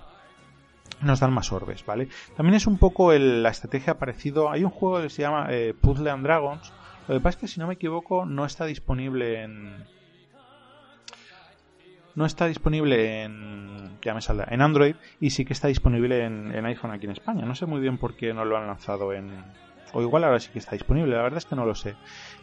nos 1.00 1.20
dan 1.20 1.32
más 1.32 1.52
orbes, 1.52 1.84
¿vale? 1.84 2.08
También 2.36 2.54
es 2.54 2.66
un 2.66 2.78
poco 2.78 3.12
la 3.12 3.48
estrategia 3.48 3.98
parecido. 3.98 4.50
Hay 4.50 4.64
un 4.64 4.70
juego 4.70 5.02
que 5.02 5.10
se 5.10 5.22
llama 5.22 5.48
eh, 5.50 5.74
Puzzle 5.78 6.10
and 6.10 6.22
Dragons. 6.22 6.72
Lo 7.08 7.14
que 7.14 7.20
pasa 7.20 7.30
es 7.30 7.40
que 7.40 7.48
si 7.48 7.60
no 7.60 7.66
me 7.66 7.74
equivoco 7.74 8.24
no 8.24 8.44
está 8.44 8.64
disponible 8.64 9.42
en, 9.42 9.84
no 12.14 12.26
está 12.26 12.46
disponible 12.46 13.22
en, 13.22 13.98
que 14.00 14.12
me 14.12 14.20
en 14.48 14.62
Android 14.62 14.96
y 15.20 15.30
sí 15.30 15.44
que 15.44 15.52
está 15.52 15.68
disponible 15.68 16.24
en, 16.24 16.66
iPhone 16.66 16.92
aquí 16.92 17.06
en 17.06 17.12
España. 17.12 17.44
No 17.44 17.54
sé 17.54 17.66
muy 17.66 17.80
bien 17.80 17.98
por 17.98 18.16
qué 18.16 18.32
no 18.32 18.44
lo 18.44 18.56
han 18.56 18.66
lanzado 18.66 19.12
en... 19.12 19.30
O 19.92 20.02
igual 20.02 20.24
ahora 20.24 20.40
sí 20.40 20.50
que 20.52 20.58
está 20.58 20.72
disponible, 20.72 21.14
la 21.14 21.22
verdad 21.22 21.38
es 21.38 21.46
que 21.46 21.54
no 21.54 21.64
lo 21.64 21.76
sé. 21.76 21.94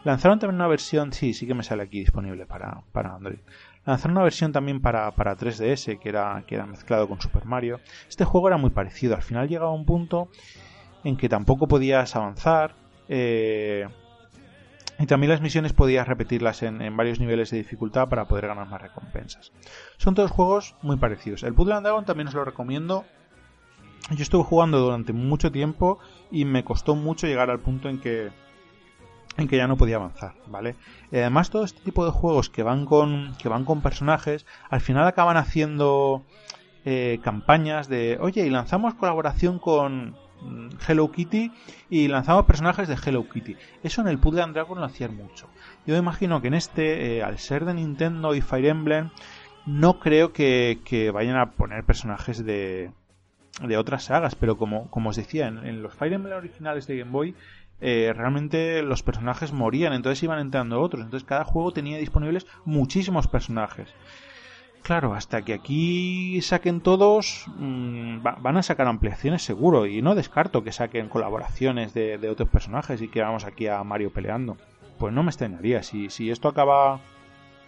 Lanzaron 0.05 0.39
también 0.39 0.55
una 0.55 0.69
versión, 0.69 1.11
sí, 1.11 1.33
sí 1.33 1.45
que 1.45 1.53
me 1.53 1.63
sale 1.63 1.83
aquí 1.83 1.99
disponible 1.99 2.45
para, 2.45 2.83
para 2.93 3.13
Android. 3.13 3.39
Lanzaron 3.85 4.15
una 4.15 4.23
versión 4.23 4.53
también 4.53 4.79
para, 4.79 5.11
para 5.11 5.35
3DS 5.35 5.99
que 5.99 6.09
era, 6.09 6.43
que 6.47 6.55
era 6.55 6.65
mezclado 6.65 7.09
con 7.09 7.19
Super 7.19 7.45
Mario. 7.45 7.81
Este 8.07 8.23
juego 8.23 8.47
era 8.47 8.57
muy 8.57 8.69
parecido. 8.69 9.15
Al 9.15 9.21
final 9.21 9.49
llegaba 9.49 9.73
un 9.73 9.85
punto 9.85 10.29
en 11.03 11.17
que 11.17 11.27
tampoco 11.27 11.67
podías 11.67 12.15
avanzar. 12.15 12.75
Eh, 13.09 13.85
y 15.01 15.07
también 15.07 15.31
las 15.31 15.41
misiones 15.41 15.73
podías 15.73 16.07
repetirlas 16.07 16.61
en, 16.61 16.95
varios 16.95 17.19
niveles 17.19 17.49
de 17.49 17.57
dificultad 17.57 18.07
para 18.07 18.27
poder 18.27 18.47
ganar 18.47 18.67
más 18.67 18.81
recompensas. 18.81 19.51
Son 19.97 20.13
todos 20.13 20.29
juegos 20.29 20.75
muy 20.83 20.97
parecidos. 20.97 21.41
El 21.41 21.55
Puzzle 21.55 21.73
and 21.73 21.83
Dragon 21.83 22.05
también 22.05 22.27
os 22.27 22.35
lo 22.35 22.45
recomiendo. 22.45 23.03
Yo 24.11 24.21
estuve 24.21 24.43
jugando 24.43 24.79
durante 24.79 25.11
mucho 25.11 25.51
tiempo 25.51 25.97
y 26.29 26.45
me 26.45 26.63
costó 26.63 26.95
mucho 26.95 27.25
llegar 27.25 27.49
al 27.49 27.59
punto 27.59 27.89
en 27.89 27.99
que 27.99 28.29
en 29.37 29.47
que 29.47 29.55
ya 29.55 29.65
no 29.65 29.77
podía 29.77 29.95
avanzar, 29.95 30.35
¿vale? 30.47 30.75
además 31.09 31.49
todo 31.49 31.63
este 31.63 31.81
tipo 31.83 32.03
de 32.03 32.11
juegos 32.11 32.49
que 32.49 32.63
van 32.63 32.85
con 32.85 33.33
que 33.41 33.47
van 33.47 33.63
con 33.63 33.81
personajes, 33.81 34.45
al 34.69 34.81
final 34.81 35.07
acaban 35.07 35.37
haciendo 35.37 36.25
eh, 36.83 37.19
campañas 37.23 37.87
de, 37.87 38.17
oye, 38.19 38.45
y 38.45 38.49
lanzamos 38.49 38.93
colaboración 38.95 39.57
con 39.57 40.17
Hello 40.87 41.11
Kitty 41.11 41.51
y 41.89 42.07
lanzamos 42.07 42.45
personajes 42.45 42.87
de 42.87 42.95
Hello 42.95 43.27
Kitty. 43.29 43.55
Eso 43.83 44.01
en 44.01 44.07
el 44.07 44.19
Puzzle 44.19 44.41
and 44.41 44.53
Dragon 44.53 44.79
lo 44.79 44.85
hacían 44.85 45.15
mucho. 45.15 45.47
Yo 45.85 45.95
imagino 45.95 46.41
que 46.41 46.47
en 46.47 46.53
este, 46.55 47.17
eh, 47.17 47.23
al 47.23 47.37
ser 47.39 47.65
de 47.65 47.73
Nintendo 47.73 48.33
y 48.35 48.41
Fire 48.41 48.65
Emblem, 48.65 49.09
no 49.65 49.99
creo 49.99 50.33
que, 50.33 51.11
vayan 51.13 51.37
a 51.37 51.51
poner 51.51 51.83
personajes 51.83 52.43
de, 52.43 52.91
de 53.61 53.77
otras 53.77 54.05
sagas, 54.05 54.35
pero 54.35 54.57
como, 54.57 54.89
como 54.89 55.11
os 55.11 55.15
decía, 55.15 55.47
en, 55.47 55.83
los 55.83 55.93
Fire 55.93 56.13
Emblem 56.13 56.37
originales 56.37 56.87
de 56.87 56.97
Game 56.97 57.11
Boy, 57.11 57.35
eh, 57.79 58.13
realmente 58.15 58.81
los 58.83 59.03
personajes 59.03 59.53
morían, 59.53 59.93
entonces 59.93 60.21
iban 60.23 60.39
entrando 60.39 60.81
otros. 60.81 61.03
Entonces 61.03 61.27
cada 61.27 61.43
juego 61.43 61.71
tenía 61.71 61.97
disponibles 61.97 62.47
muchísimos 62.65 63.27
personajes. 63.27 63.93
Claro, 64.83 65.13
hasta 65.13 65.43
que 65.43 65.53
aquí 65.53 66.41
saquen 66.41 66.81
todos, 66.81 67.45
mm, 67.57 68.23
van 68.23 68.57
a 68.57 68.63
sacar 68.63 68.87
ampliaciones 68.87 69.43
seguro. 69.43 69.85
Y 69.85 70.01
no 70.01 70.15
descarto 70.15 70.63
que 70.63 70.71
saquen 70.71 71.07
colaboraciones 71.07 71.93
de, 71.93 72.29
otros 72.29 72.49
personajes 72.49 73.01
y 73.01 73.07
que 73.07 73.21
vamos 73.21 73.45
aquí 73.45 73.67
a 73.67 73.83
Mario 73.83 74.11
peleando. 74.11 74.57
Pues 74.97 75.13
no 75.13 75.23
me 75.23 75.29
extrañaría. 75.29 75.83
Si, 75.83 76.09
si 76.09 76.31
esto 76.31 76.47
acaba, 76.47 76.99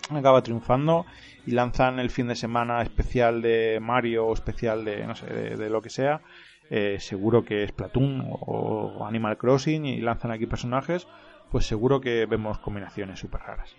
acaba 0.09 0.41
triunfando 0.41 1.05
y 1.45 1.51
lanzan 1.51 1.99
el 1.99 2.09
fin 2.09 2.27
de 2.27 2.35
semana 2.35 2.81
especial 2.81 3.41
de 3.41 3.79
Mario 3.81 4.25
o 4.27 4.33
especial 4.33 4.83
de, 4.83 5.05
no 5.05 5.15
sé, 5.15 5.27
de, 5.27 5.69
lo 5.69 5.81
que 5.81 5.89
sea, 5.89 6.21
eh, 6.69 6.97
seguro 6.99 7.45
que 7.45 7.63
es 7.63 7.71
Platoon 7.71 8.25
o 8.27 9.05
Animal 9.05 9.37
Crossing 9.37 9.85
y 9.85 10.01
lanzan 10.01 10.31
aquí 10.31 10.47
personajes, 10.47 11.07
pues 11.51 11.67
seguro 11.67 12.01
que 12.01 12.25
vemos 12.25 12.57
combinaciones 12.59 13.19
súper 13.19 13.41
raras. 13.41 13.75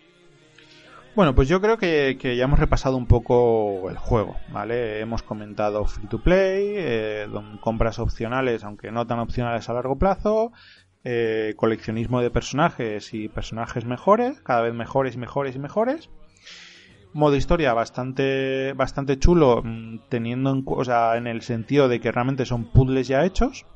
Bueno, 1.17 1.33
pues 1.37 1.49
yo 1.49 1.61
creo 1.61 1.79
que, 1.79 2.19
ya 2.37 2.45
hemos 2.45 2.59
repasado 2.59 2.97
un 2.97 3.07
poco 3.07 3.89
el 3.89 3.97
juego, 3.97 4.37
¿vale? 4.49 4.99
Hemos 4.99 5.23
comentado 5.23 5.85
free 5.85 6.09
to 6.09 6.21
play, 6.21 6.75
eh, 6.77 7.29
compras 7.61 8.01
opcionales, 8.01 8.65
aunque 8.65 8.91
no 8.91 9.07
tan 9.07 9.21
opcionales 9.21 9.69
a 9.69 9.75
largo 9.75 9.97
plazo, 9.97 10.51
eh, 11.05 11.55
coleccionismo 11.57 12.21
de 12.21 12.31
personajes 12.31 13.15
y 13.15 13.29
personajes 13.29 13.85
mejores, 13.85 14.41
cada 14.41 14.63
vez 14.63 14.75
mejores 14.75 15.15
y 15.15 15.19
mejores 15.19 15.55
y 15.55 15.61
mejores. 15.61 16.11
Modo 17.13 17.37
historia 17.37 17.75
bastante, 17.75 18.73
bastante 18.73 19.17
chulo, 19.17 19.63
mm, 19.63 20.09
teniendo 20.09 20.51
en, 20.51 20.65
o 20.67 20.85
sea, 20.85 21.17
en 21.17 21.29
el 21.29 21.43
sentido 21.43 21.89
de 21.89 22.01
que 22.01 22.11
realmente 22.11 22.45
son 22.45 22.65
puzzles 22.65 23.07
ya 23.07 23.25
hechos. 23.25 23.67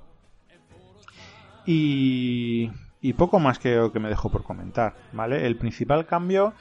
Y, 1.65 2.73
y 3.01 3.13
poco 3.13 3.39
más 3.39 3.61
que, 3.61 3.91
que 3.93 4.01
me 4.01 4.09
dejo 4.09 4.29
por 4.29 4.43
comentar, 4.43 4.97
¿vale? 5.13 5.47
El 5.47 5.57
principal 5.57 6.07
cambio 6.07 6.55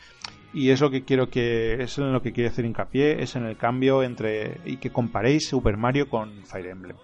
y 0.54 0.70
es 0.70 0.82
lo 0.82 0.90
que 0.90 1.04
quiero 1.04 1.30
que 1.30 1.82
es 1.82 1.98
en 1.98 2.14
lo 2.14 2.22
que 2.22 2.34
quiero 2.34 2.50
hacer 2.50 2.66
hincapié 2.66 3.22
es 3.22 3.36
en 3.36 3.46
el 3.46 3.58
cambio 3.58 4.04
entre 4.04 4.60
y 4.66 4.78
que 4.78 4.92
comparéis 4.92 5.48
Super 5.48 5.78
Mario 5.78 6.10
con 6.10 6.46
Fire 6.46 6.68
Emblem. 6.68 6.98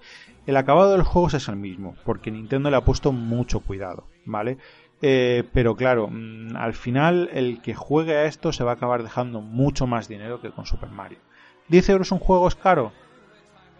El 0.45 0.57
acabado 0.57 0.91
del 0.91 1.03
juego 1.03 1.27
es 1.27 1.47
el 1.47 1.55
mismo 1.55 1.95
porque 2.03 2.31
Nintendo 2.31 2.69
le 2.69 2.77
ha 2.77 2.85
puesto 2.85 3.11
mucho 3.11 3.59
cuidado 3.59 4.07
vale 4.25 4.57
eh, 5.01 5.43
pero 5.53 5.75
claro 5.75 6.07
mm, 6.09 6.55
al 6.55 6.73
final 6.73 7.29
el 7.33 7.61
que 7.61 7.73
juegue 7.73 8.15
a 8.15 8.25
esto 8.25 8.53
se 8.53 8.63
va 8.63 8.71
a 8.71 8.75
acabar 8.75 9.03
dejando 9.03 9.41
mucho 9.41 9.85
más 9.85 10.07
dinero 10.07 10.39
que 10.39 10.51
con 10.51 10.65
Super 10.65 10.89
Mario. 10.89 11.19
10 11.67 11.89
euros 11.89 12.11
un 12.11 12.19
juego 12.19 12.47
es 12.47 12.55
caro 12.55 12.91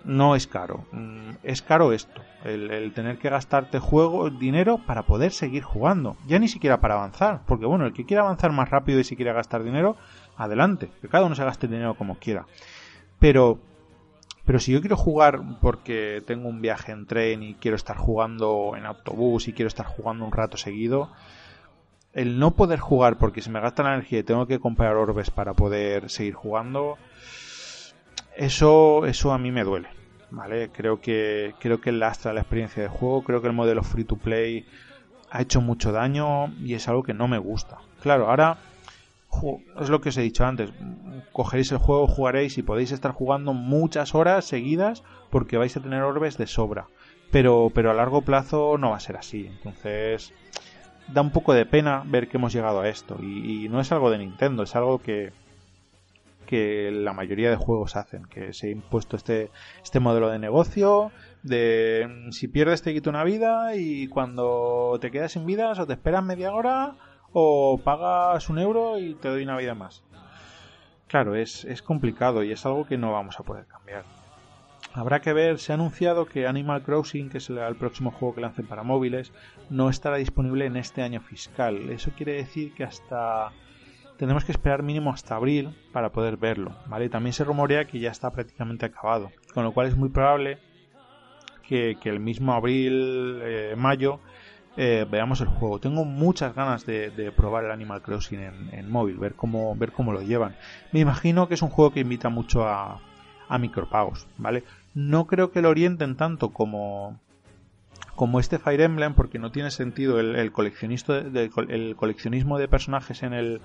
no 0.04 0.36
es 0.36 0.48
caro. 0.48 0.86
Mm, 0.92 1.32
es 1.44 1.62
caro 1.62 1.94
esto, 1.94 2.22
el, 2.44 2.92
tener 2.94 3.18
que 3.18 3.30
gastarte 3.30 3.80
juego, 3.80 4.30
dinero 4.30 4.80
para 4.86 5.04
poder 5.04 5.32
seguir 5.32 5.64
jugando. 5.64 6.18
Ya 6.28 6.40
ni 6.40 6.48
siquiera 6.48 6.80
para 6.80 6.96
avanzar, 6.96 7.42
porque 7.46 7.66
bueno, 7.66 7.86
el 7.86 7.94
que 7.94 8.06
quiera 8.06 8.24
avanzar 8.24 8.52
más 8.52 8.70
rápido 8.70 9.00
y 9.00 9.04
si 9.04 9.16
quiere 9.16 9.34
gastar 9.34 9.64
dinero, 9.64 9.96
adelante, 10.38 10.90
que 11.02 11.10
cada 11.10 11.26
uno 11.26 11.36
se 11.36 11.44
gaste 11.44 11.68
dinero 11.68 11.96
como 11.96 12.16
quiera. 12.16 12.46
Pero, 13.20 13.60
pero 14.46 14.60
si 14.60 14.74
yo 14.74 14.82
quiero 14.82 14.98
jugar 14.98 15.42
porque 15.62 16.22
tengo 16.26 16.50
un 16.50 16.62
viaje 16.62 16.92
en 16.92 17.06
tren 17.06 17.44
y 17.44 17.56
quiero 17.56 17.76
estar 17.76 17.98
jugando 17.98 18.74
en 18.78 18.86
autobús 18.86 19.48
y 19.48 19.54
quiero 19.54 19.68
estar 19.68 19.86
jugando 19.86 20.26
un 20.26 20.32
rato 20.32 20.58
seguido, 20.58 21.10
el 22.14 22.38
no 22.40 22.52
poder 22.52 22.80
jugar 22.80 23.18
porque 23.18 23.42
se 23.42 23.50
me 23.50 23.60
gasta 23.60 23.84
la 23.84 23.94
energía 23.94 24.20
y 24.20 24.24
tengo 24.24 24.46
que 24.46 24.60
comprar 24.60 24.96
orbes 24.96 25.32
para 25.32 25.54
poder 25.54 26.10
seguir 26.10 26.36
jugando, 26.36 26.98
eso, 28.36 29.06
eso 29.06 29.32
a 29.32 29.38
mí 29.38 29.52
me 29.52 29.64
duele. 29.64 29.90
¿Vale? 30.32 30.70
Creo 30.70 31.00
que, 31.00 31.54
creo 31.60 31.80
que 31.80 31.92
lastra 31.92 32.34
la 32.34 32.42
experiencia 32.42 32.82
de 32.82 32.90
juego. 32.90 33.24
Creo 33.24 33.42
que 33.42 33.48
el 33.48 33.54
modelo 33.54 33.84
free 33.84 34.04
to 34.04 34.16
play 34.16 34.66
ha 35.30 35.42
hecho 35.42 35.62
mucho 35.62 35.92
daño 35.92 36.48
y 36.60 36.74
es 36.74 36.88
algo 36.88 37.04
que 37.04 37.14
no 37.14 37.28
me 37.28 37.38
gusta. 37.38 37.78
Claro, 38.02 38.30
ahora 38.30 38.58
es 39.80 39.90
lo 39.90 40.02
que 40.02 40.10
os 40.10 40.18
he 40.18 40.22
dicho 40.22 40.46
antes. 40.46 40.72
Cogeréis 41.32 41.72
el 41.72 41.78
juego, 41.78 42.08
jugaréis 42.08 42.58
y 42.58 42.64
podéis 42.64 42.92
estar 42.92 43.12
jugando 43.12 43.54
muchas 43.54 44.16
horas 44.16 44.46
seguidas 44.46 45.04
porque 45.30 45.58
vais 45.58 45.76
a 45.78 45.82
tener 45.82 46.02
orbes 46.02 46.38
de 46.38 46.48
sobra. 46.48 46.88
Pero, 47.32 47.72
pero 47.74 47.92
a 47.92 47.94
largo 47.94 48.22
plazo 48.22 48.78
no 48.80 48.92
va 48.92 48.98
a 48.98 49.02
ser 49.02 49.18
así. 49.18 49.48
Entonces, 49.48 50.34
da 51.08 51.22
un 51.22 51.32
poco 51.32 51.54
de 51.54 51.68
pena 51.68 52.04
ver 52.06 52.28
que 52.28 52.38
hemos 52.38 52.54
llegado 52.54 52.82
a 52.82 52.90
esto. 52.90 53.18
y 53.22 53.68
no 53.70 53.80
es 53.80 53.92
algo 53.92 54.10
de 54.10 54.18
Nintendo, 54.18 54.64
es 54.64 54.76
algo 54.76 55.00
que, 55.00 55.32
que 56.54 56.92
la 56.92 57.14
mayoría 57.14 57.50
de 57.50 57.56
juegos 57.56 57.96
hacen, 57.96 58.26
que 58.26 58.54
se 58.54 58.68
ha 58.68 58.70
impuesto 58.70 59.16
este, 59.16 59.50
este 59.82 60.00
modelo 60.00 60.30
de 60.30 60.38
negocio, 60.38 61.12
de 61.42 62.08
mm, 62.28 62.32
si 62.32 62.48
pierdes 62.48 62.84
te 62.84 62.94
quito 62.94 63.10
una 63.10 63.24
vida 63.24 63.76
y 63.76 64.08
cuando 64.08 64.96
te 65.02 65.10
quedas 65.10 65.32
sin 65.32 65.48
vidas 65.48 65.80
o 65.80 65.88
te 65.88 65.94
esperas 65.94 66.24
media 66.24 66.54
hora 66.54 66.94
o 67.32 67.80
pagas 67.84 68.52
un 68.52 68.60
euro 68.60 69.00
y 69.00 69.16
te 69.16 69.30
doy 69.30 69.42
una 69.42 69.58
vida 69.58 69.74
más. 69.74 70.04
Claro, 71.08 71.34
es, 71.34 71.66
es 71.66 71.82
complicado 71.82 72.44
y 72.44 72.52
es 72.52 72.64
algo 72.68 72.86
que 72.86 73.00
no 73.00 73.12
vamos 73.12 73.40
a 73.40 73.44
poder 73.44 73.66
cambiar. 73.66 74.06
Habrá 74.94 75.22
que 75.22 75.34
ver, 75.34 75.58
se 75.58 75.72
ha 75.72 75.76
anunciado 75.76 76.28
que 76.28 76.46
Animal 76.46 76.84
Crossing, 76.84 77.32
que 77.32 77.40
es 77.40 77.50
el, 77.50 77.76
próximo 77.78 78.12
juego 78.12 78.36
que 78.36 78.42
lancen 78.42 78.68
para 78.68 78.84
móviles, 78.84 79.32
no 79.72 79.90
estará 79.90 80.18
disponible 80.18 80.68
en 80.68 80.78
este 80.78 81.02
año 81.02 81.20
fiscal. 81.20 81.90
Eso 81.90 82.12
quiere 82.16 82.34
decir 82.34 82.76
que 82.76 82.84
hasta 82.84 83.52
tendremos 84.18 84.46
que 84.46 84.52
esperar 84.52 84.84
mínimo 84.84 85.12
hasta 85.12 85.36
abril 85.36 85.76
para 85.92 86.12
poder 86.12 86.38
verlo, 86.38 86.76
¿vale? 86.88 87.10
También 87.10 87.34
se 87.34 87.44
rumorea 87.44 87.86
que 87.86 88.00
ya 88.00 88.12
está 88.12 88.32
prácticamente 88.32 88.86
acabado, 88.86 89.32
con 89.54 89.64
lo 89.64 89.74
cual 89.74 89.88
es 89.88 89.96
muy 89.96 90.10
probable 90.10 90.60
que, 91.68 91.98
el 92.04 92.20
mismo 92.20 92.54
abril, 92.54 93.40
eh, 93.42 93.74
mayo, 93.76 94.20
eh, 94.78 95.06
veamos 95.10 95.42
el 95.42 95.48
juego. 95.48 95.80
Tengo 95.80 96.06
muchas 96.06 96.54
ganas 96.54 96.86
de, 96.86 97.34
probar 97.36 97.66
el 97.66 97.72
Animal 97.72 98.02
Crossing 98.02 98.70
en, 98.72 98.92
móvil, 98.92 99.18
ver 99.18 99.34
cómo, 99.34 99.76
ver 99.76 99.92
cómo 99.92 100.14
lo 100.14 100.22
llevan. 100.22 100.56
Me 100.92 101.00
imagino 101.00 101.48
que 101.48 101.56
es 101.56 101.62
un 101.62 101.70
juego 101.70 101.92
que 101.92 102.02
invita 102.02 102.30
mucho 102.30 102.68
a, 102.68 103.02
a 103.48 103.58
micropagos, 103.58 104.28
¿vale? 104.38 104.64
No 104.94 105.26
creo 105.26 105.52
que 105.52 105.62
lo 105.62 105.70
orienten 105.70 106.16
tanto 106.16 106.50
como, 106.50 107.20
como 108.16 108.40
este 108.40 108.60
Fire 108.60 108.82
Emblem 108.82 109.16
porque 109.16 109.40
no 109.40 109.52
tiene 109.52 109.72
sentido 109.72 110.20
el, 110.20 110.36
el 110.36 110.52
coleccionismo 110.52 112.60
de 112.60 112.68
personajes 112.68 113.24
en 113.24 113.34
el, 113.34 113.62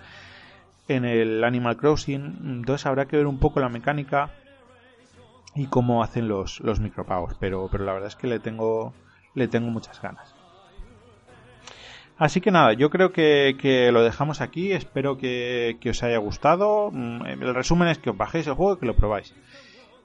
en 0.89 1.05
el 1.05 1.45
Animal 1.45 1.77
Crossing. 1.77 2.39
Entonces 2.45 2.87
habrá 2.87 3.07
que 3.07 3.17
ver 3.17 3.27
un 3.27 3.39
poco 3.39 3.61
la 3.61 3.69
mecánica 3.69 4.31
y 5.55 5.67
cómo 5.67 6.03
hacen 6.03 6.29
los, 6.29 6.61
los 6.61 6.81
micropagos. 6.81 7.35
Pero, 7.39 7.69
pero 7.71 7.85
la 7.85 7.93
verdad 7.93 8.09
es 8.09 8.17
que 8.17 8.27
le 8.27 8.41
tengo, 8.41 8.93
le 9.35 9.49
tengo 9.49 9.71
muchas 9.71 10.01
ganas. 10.01 10.35
Así 12.19 12.41
que 12.41 12.51
nada, 12.51 12.73
yo 12.73 12.91
creo 12.91 13.13
que, 13.13 13.91
lo 13.93 14.03
dejamos 14.03 14.41
aquí. 14.41 14.73
Espero 14.73 15.19
que, 15.19 15.77
que, 15.81 15.91
os 15.91 16.03
haya 16.03 16.19
gustado. 16.19 16.91
Mm, 16.93 17.23
el 17.27 17.55
resumen 17.55 17.89
es 17.89 17.99
que 17.99 18.11
os 18.11 18.17
bajéis 18.17 18.47
el 18.49 18.55
juego 18.55 18.75
y 18.75 18.79
que 18.79 18.87
lo 18.87 18.97
probáis. 18.97 19.35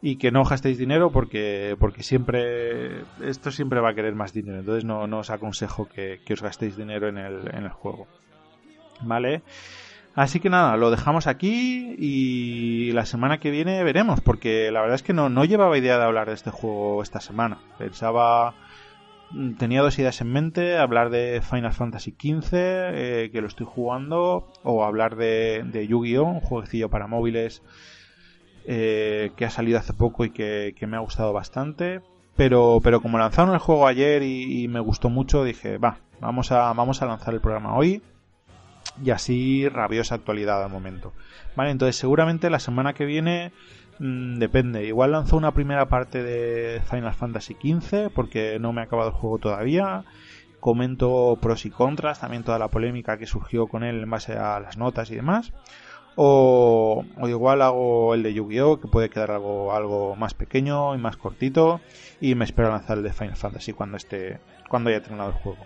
Y 0.02 0.18
que 0.18 0.32
no 0.32 0.44
gastéis 0.44 0.78
dinero 0.78 1.12
porque, 1.12 1.76
porque 1.80 2.04
siempre. 2.04 3.02
Esto 3.24 3.52
siempre 3.52 3.80
va 3.80 3.92
a 3.92 3.96
querer 3.96 4.14
más 4.14 4.34
dinero. 4.34 4.60
Entonces 4.60 4.86
no, 4.86 5.08
no 5.08 5.20
os 5.20 5.32
aconsejo 5.32 5.88
que, 5.88 6.22
que 6.24 6.34
os 6.34 6.42
gastéis 6.42 6.78
dinero 6.78 7.08
en 7.08 7.18
el, 7.18 7.50
en 7.56 7.64
el 7.64 7.72
juego. 7.72 8.06
¿Vale? 9.02 9.42
Así 10.16 10.40
que 10.40 10.50
nada, 10.50 10.78
lo 10.78 10.92
dejamos 10.92 11.26
aquí 11.26 11.96
y 11.98 12.92
la 12.92 13.06
semana 13.06 13.40
que 13.40 13.50
viene 13.50 13.84
veremos, 13.84 14.22
porque 14.22 14.70
la 14.72 14.82
verdad 14.82 14.96
es 14.96 15.04
que 15.04 15.14
no, 15.14 15.30
no 15.30 15.44
llevaba 15.44 15.78
idea 15.78 15.98
de 15.98 16.04
hablar 16.04 16.28
de 16.28 16.36
este 16.36 16.52
juego 16.52 17.02
esta 17.02 17.20
semana. 17.20 17.58
Pensaba, 17.80 18.54
mm, 19.32 19.54
tenía 19.54 19.82
dos 19.82 19.98
ideas 19.98 20.22
en 20.22 20.32
mente, 20.32 20.78
hablar 20.78 21.10
de 21.10 21.42
Final 21.42 21.74
Fantasy 21.74 22.12
XV, 22.12 22.52
eh, 22.54 23.30
que 23.32 23.42
lo 23.42 23.48
estoy 23.48 23.66
jugando, 23.68 24.52
o 24.64 24.84
hablar 24.84 25.16
de, 25.16 25.88
Yu-Gi-Oh, 25.90 26.26
un 26.26 26.42
jueguecillo 26.42 26.90
para 26.92 27.08
móviles 27.08 27.64
eh, 28.68 29.32
que 29.36 29.46
ha 29.46 29.50
salido 29.50 29.80
hace 29.80 29.94
poco 29.94 30.26
y 30.26 30.30
que, 30.30 30.76
me 30.88 30.96
ha 30.96 31.00
gustado 31.00 31.34
bastante. 31.34 32.02
Pero, 32.36 32.80
pero 32.84 33.02
como 33.02 33.18
lanzaron 33.18 33.54
el 33.54 33.60
juego 33.60 33.88
ayer 33.88 34.22
y, 34.24 34.64
y 34.64 34.68
me 34.68 34.80
gustó 34.80 35.10
mucho, 35.10 35.44
dije, 35.44 35.78
va, 35.78 35.98
vamos 36.20 36.52
a, 36.52 36.72
vamos 36.74 37.02
a 37.02 37.06
lanzar 37.08 37.34
el 37.34 37.42
programa 37.42 37.76
hoy 37.76 38.02
y 39.02 39.12
así 39.12 39.68
rabiosa 39.70 40.16
actualidad 40.16 40.64
al 40.64 40.70
momento. 40.70 41.14
Vale, 41.56 41.72
entonces 41.72 41.96
seguramente 41.96 42.50
la 42.50 42.60
semana 42.60 42.94
que 42.94 43.06
viene 43.06 43.52
mm, 44.00 44.38
depende. 44.40 44.86
Igual 44.86 45.12
lanzo 45.12 45.38
una 45.38 45.54
primera 45.54 45.88
parte 45.88 46.24
de 46.24 46.82
Final 46.90 47.14
Fantasy 47.14 47.56
XV 47.56 48.10
porque 48.14 48.60
no 48.60 48.74
me 48.74 48.82
ha 48.82 48.86
acabado 48.86 49.10
el 49.10 49.16
juego 49.16 49.40
todavía. 49.40 50.04
Comento 50.60 51.38
pros 51.42 51.66
y 51.66 51.70
contras, 51.70 52.22
también 52.22 52.44
toda 52.44 52.58
la 52.58 52.70
polémica 52.70 53.18
que 53.18 53.28
surgió 53.28 53.68
con 53.68 53.84
él 53.84 54.04
en 54.04 54.10
base 54.10 54.34
a 54.34 54.60
las 54.60 54.78
notas 54.78 55.12
y 55.12 55.16
demás. 55.16 55.52
O, 56.16 57.04
o 57.20 57.28
igual 57.28 57.62
hago 57.62 58.14
el 58.14 58.24
de 58.24 58.34
Yu-Gi-Oh! 58.34 58.80
que 58.80 58.88
puede 58.88 59.10
quedar 59.10 59.32
algo, 59.32 59.74
algo 59.74 60.16
más 60.16 60.34
pequeño 60.34 60.96
y 60.96 61.00
más 61.00 61.18
cortito. 61.18 61.82
Y 62.22 62.36
me 62.36 62.46
espero 62.46 62.70
lanzar 62.70 62.98
el 62.98 63.04
de 63.04 63.12
Final 63.12 63.36
Fantasy 63.36 63.74
cuando 63.74 63.98
esté, 63.98 64.40
cuando 64.70 64.90
haya 64.90 65.02
terminado 65.02 65.32
el 65.32 65.36
juego. 65.36 65.66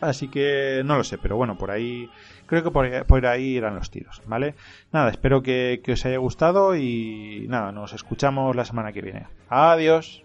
Así 0.00 0.28
que 0.28 0.82
no 0.84 0.96
lo 0.96 1.04
sé, 1.04 1.18
pero 1.18 1.36
bueno, 1.36 1.58
por 1.58 1.70
ahí 1.70 2.10
creo 2.46 2.62
que 2.62 2.70
por, 2.70 3.26
ahí 3.26 3.56
irán 3.56 3.74
los 3.74 3.90
tiros, 3.90 4.22
¿vale? 4.26 4.54
Nada, 4.92 5.10
espero 5.10 5.42
que, 5.42 5.80
que 5.84 5.92
os 5.92 6.06
haya 6.06 6.18
gustado 6.18 6.74
y 6.76 7.46
nada, 7.48 7.70
nos 7.72 7.92
escuchamos 7.92 8.56
la 8.56 8.64
semana 8.64 8.92
que 8.92 9.02
viene. 9.02 9.26
Adiós. 9.48 10.24